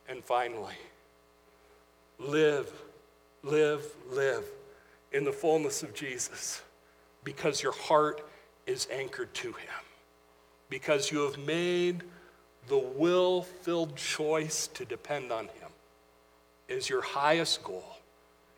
And 0.08 0.24
finally, 0.24 0.74
live, 2.18 2.72
live, 3.44 3.84
live 4.10 4.44
in 5.14 5.24
the 5.24 5.32
fullness 5.32 5.82
of 5.82 5.94
Jesus 5.94 6.60
because 7.22 7.62
your 7.62 7.72
heart 7.72 8.28
is 8.66 8.88
anchored 8.92 9.32
to 9.34 9.48
Him, 9.48 9.84
because 10.68 11.10
you 11.10 11.20
have 11.20 11.38
made 11.38 12.02
the 12.68 12.78
will 12.78 13.42
filled 13.42 13.96
choice 13.96 14.66
to 14.68 14.84
depend 14.84 15.30
on 15.32 15.44
Him 15.44 15.70
is 16.68 16.88
your 16.88 17.02
highest 17.02 17.62
goal, 17.62 17.98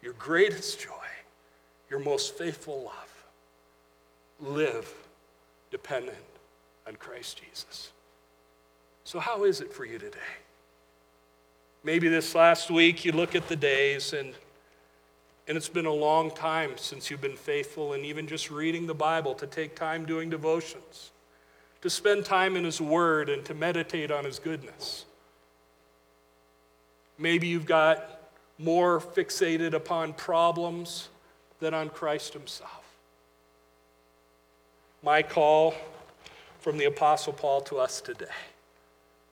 your 0.03 0.15
greatest 0.15 0.81
joy, 0.81 0.93
your 1.91 2.01
most 2.01 2.37
faithful 2.39 2.85
love. 2.85 3.13
Live 4.39 4.93
dependent 5.71 6.17
on 6.87 6.95
Christ 6.97 7.43
Jesus. 7.43 7.91
So, 9.05 9.19
how 9.19 9.45
is 9.45 9.61
it 9.61 9.73
for 9.73 9.85
you 9.85 9.99
today? 9.99 10.19
Maybe 11.83 12.09
this 12.09 12.35
last 12.35 12.71
week 12.71 13.05
you 13.05 13.13
look 13.13 13.35
at 13.35 13.49
the 13.49 13.57
days 13.57 14.13
and 14.13 14.35
and 15.49 15.57
it's 15.57 15.69
been 15.69 15.87
a 15.87 15.93
long 15.93 16.31
time 16.31 16.73
since 16.77 17.11
you've 17.11 17.21
been 17.21 17.37
faithful 17.37 17.93
and 17.93 18.05
even 18.05 18.27
just 18.27 18.51
reading 18.51 18.87
the 18.87 18.95
Bible 18.95 19.35
to 19.35 19.47
take 19.47 19.77
time 19.77 20.05
doing 20.05 20.29
devotions, 20.29 21.13
to 21.83 21.91
spend 21.91 22.25
time 22.25 22.57
in 22.57 22.65
His 22.65 22.81
Word 22.81 23.29
and 23.29 23.45
to 23.45 23.55
meditate 23.55 24.11
on 24.11 24.25
His 24.25 24.39
goodness. 24.39 25.05
Maybe 27.19 27.47
you've 27.47 27.67
got 27.67 28.31
more 28.59 29.01
fixated 29.01 29.73
upon 29.73 30.15
problems 30.15 31.09
than 31.61 31.75
on 31.75 31.91
Christ 31.91 32.33
Himself. 32.33 32.85
My 35.03 35.23
call 35.23 35.75
from 36.59 36.79
the 36.79 36.87
Apostle 36.87 37.33
Paul 37.33 37.61
to 37.63 37.79
us 37.79 38.01
today 38.01 38.27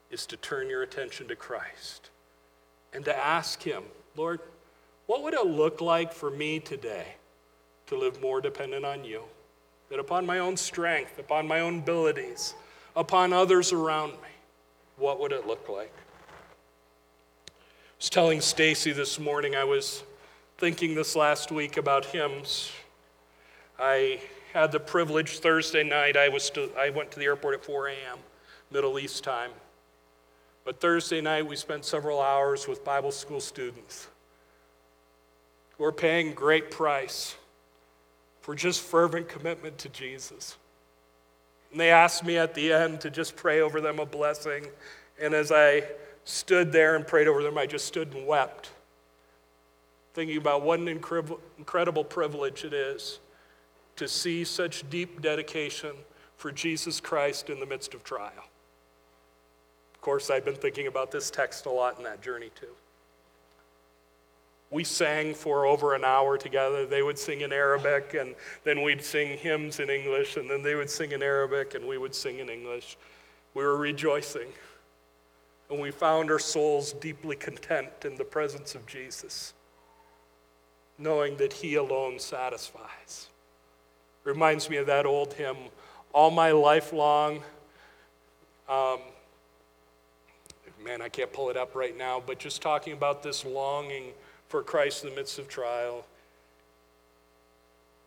is 0.09 0.25
to 0.27 0.37
turn 0.37 0.69
your 0.69 0.83
attention 0.83 1.27
to 1.27 1.35
Christ 1.35 2.09
and 2.93 3.03
to 3.03 3.15
ask 3.15 3.61
Him, 3.61 3.83
Lord, 4.15 4.39
what 5.07 5.21
would 5.23 5.33
it 5.33 5.45
look 5.45 5.81
like 5.81 6.11
for 6.11 6.31
me 6.31 6.59
today 6.59 7.05
to 7.87 7.97
live 7.97 8.21
more 8.21 8.41
dependent 8.41 8.85
on 8.85 9.03
you? 9.03 9.21
That 9.89 9.99
upon 9.99 10.25
my 10.25 10.39
own 10.39 10.57
strength, 10.57 11.19
upon 11.19 11.47
my 11.47 11.59
own 11.59 11.79
abilities, 11.79 12.55
upon 12.95 13.33
others 13.33 13.71
around 13.71 14.13
me, 14.13 14.29
what 14.97 15.19
would 15.19 15.31
it 15.31 15.45
look 15.45 15.69
like? 15.69 15.93
I 17.47 17.51
was 17.99 18.09
telling 18.09 18.41
Stacy 18.41 18.93
this 18.93 19.19
morning, 19.19 19.55
I 19.55 19.63
was 19.63 20.03
thinking 20.57 20.95
this 20.95 21.15
last 21.15 21.51
week 21.51 21.77
about 21.77 22.05
hymns. 22.05 22.71
I 23.77 24.21
had 24.53 24.71
the 24.71 24.79
privilege 24.79 25.39
Thursday 25.39 25.83
night, 25.83 26.17
I, 26.17 26.29
was 26.29 26.49
to, 26.51 26.71
I 26.79 26.89
went 26.89 27.11
to 27.11 27.19
the 27.19 27.25
airport 27.25 27.55
at 27.55 27.63
4 27.63 27.89
a.m., 27.89 28.19
Middle 28.71 28.97
East 28.97 29.23
time. 29.23 29.51
But 30.63 30.79
Thursday 30.81 31.21
night, 31.21 31.45
we 31.45 31.55
spent 31.55 31.85
several 31.85 32.19
hours 32.19 32.67
with 32.67 32.83
Bible 32.83 33.11
school 33.11 33.39
students 33.39 34.07
who 35.77 35.83
are 35.83 35.91
paying 35.91 36.33
great 36.33 36.71
price 36.71 37.35
for 38.41 38.55
just 38.55 38.81
fervent 38.81 39.27
commitment 39.27 39.77
to 39.79 39.89
Jesus. 39.89 40.57
And 41.71 41.79
they 41.79 41.89
asked 41.89 42.23
me 42.23 42.37
at 42.37 42.53
the 42.53 42.71
end 42.71 43.01
to 43.01 43.09
just 43.09 43.35
pray 43.35 43.61
over 43.61 43.81
them 43.81 43.99
a 43.99 44.05
blessing. 44.05 44.67
And 45.19 45.33
as 45.33 45.51
I 45.51 45.83
stood 46.23 46.71
there 46.71 46.95
and 46.95 47.05
prayed 47.05 47.27
over 47.27 47.43
them, 47.43 47.57
I 47.57 47.65
just 47.65 47.85
stood 47.85 48.13
and 48.13 48.25
wept, 48.25 48.69
thinking 50.13 50.37
about 50.37 50.61
what 50.61 50.79
an 50.79 50.87
incredible 50.87 52.03
privilege 52.03 52.63
it 52.63 52.73
is 52.73 53.19
to 53.97 54.07
see 54.07 54.43
such 54.43 54.89
deep 54.89 55.21
dedication 55.21 55.91
for 56.37 56.51
Jesus 56.51 56.99
Christ 56.99 57.49
in 57.49 57.59
the 57.59 57.65
midst 57.65 57.93
of 57.93 58.03
trial. 58.03 58.31
Of 59.93 60.01
course, 60.01 60.29
I've 60.29 60.45
been 60.45 60.55
thinking 60.55 60.87
about 60.87 61.11
this 61.11 61.31
text 61.31 61.65
a 61.65 61.71
lot 61.71 61.97
in 61.97 62.03
that 62.03 62.21
journey 62.21 62.51
too. 62.59 62.67
We 64.71 64.83
sang 64.83 65.33
for 65.33 65.65
over 65.65 65.93
an 65.93 66.03
hour 66.03 66.37
together. 66.37 66.85
They 66.85 67.03
would 67.03 67.19
sing 67.19 67.41
in 67.41 67.53
Arabic, 67.53 68.15
and 68.19 68.35
then 68.63 68.81
we'd 68.81 69.03
sing 69.03 69.37
hymns 69.37 69.79
in 69.79 69.89
English, 69.89 70.37
and 70.37 70.49
then 70.49 70.63
they 70.63 70.75
would 70.75 70.89
sing 70.89 71.11
in 71.11 71.21
Arabic, 71.21 71.75
and 71.75 71.87
we 71.87 71.97
would 71.97 72.15
sing 72.15 72.39
in 72.39 72.49
English. 72.49 72.97
We 73.53 73.63
were 73.63 73.77
rejoicing, 73.77 74.47
and 75.69 75.79
we 75.79 75.91
found 75.91 76.31
our 76.31 76.39
souls 76.39 76.93
deeply 76.93 77.35
content 77.35 77.89
in 78.03 78.15
the 78.15 78.25
presence 78.25 78.75
of 78.75 78.85
Jesus, 78.85 79.53
knowing 80.97 81.37
that 81.37 81.53
He 81.53 81.75
alone 81.75 82.19
satisfies. 82.19 83.29
Reminds 84.23 84.69
me 84.69 84.77
of 84.77 84.87
that 84.87 85.05
old 85.05 85.33
hymn, 85.33 85.57
All 86.11 86.31
My 86.31 86.51
Life 86.51 86.91
Long. 86.91 87.43
Um, 88.67 88.97
man, 90.83 91.01
I 91.01 91.09
can't 91.09 91.31
pull 91.31 91.49
it 91.51 91.57
up 91.57 91.75
right 91.75 91.95
now, 91.95 92.21
but 92.25 92.39
just 92.39 92.61
talking 92.61 92.93
about 92.93 93.21
this 93.21 93.45
longing 93.45 94.13
for 94.55 94.63
Christ 94.63 95.03
in 95.03 95.09
the 95.09 95.15
midst 95.17 95.37
of 95.37 95.49
trial. 95.49 96.05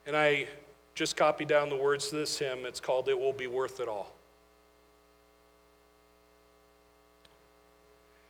And 0.06 0.16
I 0.16 0.46
just 0.94 1.14
copied 1.14 1.46
down 1.46 1.68
the 1.68 1.76
words 1.76 2.08
to 2.08 2.16
this 2.16 2.38
hymn. 2.38 2.60
It's 2.64 2.80
called 2.80 3.06
It 3.10 3.20
Will 3.20 3.34
Be 3.34 3.46
Worth 3.46 3.80
It 3.80 3.86
All. 3.86 4.10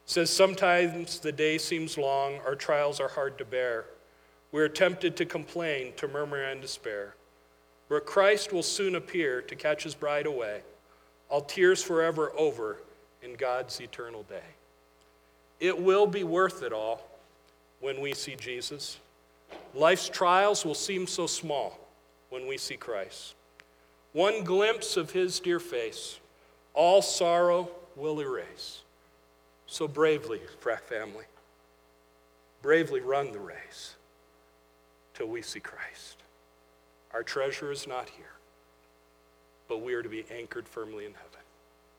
It 0.04 0.11
says, 0.11 0.31
Sometimes 0.31 1.20
the 1.20 1.31
day 1.31 1.59
seems 1.59 1.96
long, 1.96 2.40
our 2.44 2.57
trials 2.57 2.98
are 2.98 3.07
hard 3.07 3.38
to 3.38 3.44
bear. 3.44 3.85
We 4.50 4.62
are 4.62 4.68
tempted 4.68 5.16
to 5.18 5.24
complain, 5.24 5.92
to 5.98 6.09
murmur 6.09 6.42
and 6.42 6.61
despair 6.61 7.14
But 7.88 8.04
Christ 8.04 8.52
will 8.52 8.64
soon 8.64 8.96
appear 8.96 9.42
to 9.42 9.54
catch 9.54 9.85
his 9.85 9.94
bride 9.94 10.26
away, 10.26 10.62
all 11.28 11.42
tears 11.42 11.85
forever 11.85 12.33
over 12.37 12.78
in 13.22 13.37
God's 13.37 13.81
eternal 13.81 14.24
day. 14.24 14.57
It 15.61 15.81
will 15.81 16.09
be 16.09 16.24
worth 16.24 16.64
it 16.64 16.72
all 16.72 17.08
when 17.80 18.00
we 18.00 18.14
see 18.14 18.34
Jesus. 18.34 18.98
Life's 19.74 20.08
trials 20.08 20.64
will 20.64 20.74
seem 20.74 21.06
so 21.06 21.26
small 21.26 21.78
when 22.30 22.46
we 22.46 22.58
see 22.58 22.76
Christ. 22.76 23.34
One 24.12 24.44
glimpse 24.44 24.96
of 24.96 25.12
his 25.12 25.40
dear 25.40 25.60
face, 25.60 26.18
all 26.74 27.02
sorrow 27.02 27.70
will 27.96 28.20
erase. 28.20 28.82
So 29.66 29.86
bravely, 29.86 30.40
Frack 30.62 30.80
family, 30.80 31.26
bravely 32.62 33.00
run 33.00 33.32
the 33.32 33.38
race 33.38 33.94
till 35.14 35.26
we 35.26 35.42
see 35.42 35.60
Christ. 35.60 36.16
Our 37.12 37.22
treasure 37.22 37.70
is 37.70 37.86
not 37.86 38.08
here, 38.08 38.32
but 39.68 39.82
we 39.82 39.94
are 39.94 40.02
to 40.02 40.08
be 40.08 40.24
anchored 40.30 40.66
firmly 40.66 41.04
in 41.04 41.12
heaven. 41.12 41.40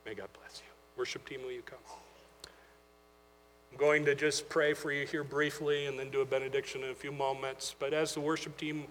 May 0.04 0.14
God 0.14 0.28
bless 0.38 0.58
you. 0.58 0.72
Worship 0.96 1.28
team, 1.28 1.42
will 1.42 1.52
you 1.52 1.62
come? 1.62 1.78
I'm 3.72 3.78
going 3.78 4.04
to 4.06 4.14
just 4.14 4.48
pray 4.48 4.74
for 4.74 4.92
you 4.92 5.06
here 5.06 5.24
briefly 5.24 5.86
and 5.86 5.98
then 5.98 6.10
do 6.10 6.20
a 6.20 6.24
benediction 6.24 6.82
in 6.82 6.90
a 6.90 6.94
few 6.94 7.12
moments. 7.12 7.74
But 7.78 7.92
as 7.92 8.14
the 8.14 8.20
worship 8.20 8.56
team 8.56 8.86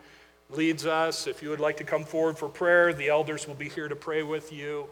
leads 0.49 0.85
us, 0.85 1.27
if 1.27 1.43
you 1.43 1.49
would 1.49 1.59
like 1.59 1.77
to 1.77 1.83
come 1.83 2.03
forward 2.03 2.37
for 2.37 2.49
prayer, 2.49 2.93
the 2.93 3.09
elders 3.09 3.47
will 3.47 3.55
be 3.55 3.69
here 3.69 3.87
to 3.87 3.95
pray 3.95 4.23
with 4.23 4.51
you. 4.51 4.87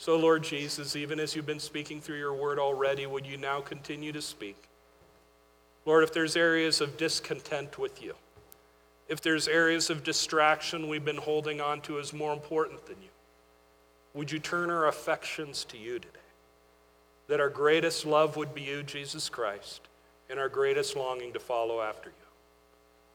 So, 0.00 0.16
Lord 0.16 0.44
Jesus, 0.44 0.94
even 0.94 1.18
as 1.18 1.34
you've 1.34 1.46
been 1.46 1.58
speaking 1.58 2.00
through 2.00 2.18
your 2.18 2.32
word 2.32 2.58
already, 2.58 3.04
would 3.06 3.26
you 3.26 3.36
now 3.36 3.60
continue 3.60 4.12
to 4.12 4.22
speak? 4.22 4.56
Lord, 5.84 6.04
if 6.04 6.12
there's 6.12 6.36
areas 6.36 6.80
of 6.80 6.96
discontent 6.96 7.78
with 7.78 8.02
you, 8.02 8.14
if 9.08 9.20
there's 9.20 9.48
areas 9.48 9.90
of 9.90 10.04
distraction 10.04 10.88
we've 10.88 11.04
been 11.04 11.16
holding 11.16 11.60
on 11.60 11.80
to 11.82 11.98
as 11.98 12.12
more 12.12 12.32
important 12.32 12.86
than 12.86 12.96
you, 13.02 13.08
would 14.14 14.30
you 14.30 14.38
turn 14.38 14.70
our 14.70 14.88
affections 14.88 15.64
to 15.66 15.78
you 15.78 15.98
today? 15.98 16.08
That 17.28 17.40
our 17.40 17.50
greatest 17.50 18.06
love 18.06 18.36
would 18.36 18.54
be 18.54 18.62
you, 18.62 18.82
Jesus 18.82 19.28
Christ, 19.28 19.82
and 20.30 20.38
our 20.38 20.48
greatest 20.48 20.96
longing 20.96 21.32
to 21.34 21.40
follow 21.40 21.80
after 21.80 22.08
you. 22.08 22.14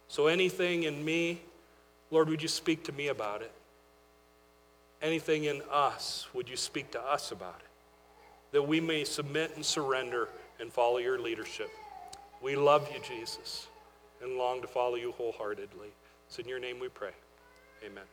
So 0.08 0.28
anything 0.28 0.84
in 0.84 1.04
me, 1.04 1.42
Lord, 2.12 2.30
would 2.30 2.42
you 2.42 2.48
speak 2.48 2.84
to 2.86 2.92
me 2.92 3.08
about 3.08 3.42
it? 3.42 3.52
Anything 5.02 5.46
in 5.46 5.62
us, 5.72 6.28
would 6.34 6.48
you 6.48 6.56
speak 6.56 6.92
to 6.92 7.02
us 7.02 7.32
about 7.32 7.60
it? 7.60 8.54
That 8.54 8.68
we 8.68 8.80
may 8.80 9.04
submit 9.04 9.54
and 9.56 9.66
surrender 9.66 10.30
and 10.60 10.72
follow 10.72 11.00
your 11.00 11.20
leadership. 11.20 11.72
We 12.42 12.56
love 12.56 12.88
you, 12.94 13.02
Jesus, 13.02 13.68
and 14.22 14.38
long 14.38 14.62
to 14.62 14.68
follow 14.68 14.96
you 14.96 15.12
wholeheartedly. 15.14 15.90
It's 16.28 16.40
in 16.40 16.48
your 16.48 16.60
name 16.60 16.80
we 16.80 16.90
pray. 16.90 17.12
Amen. 17.84 18.13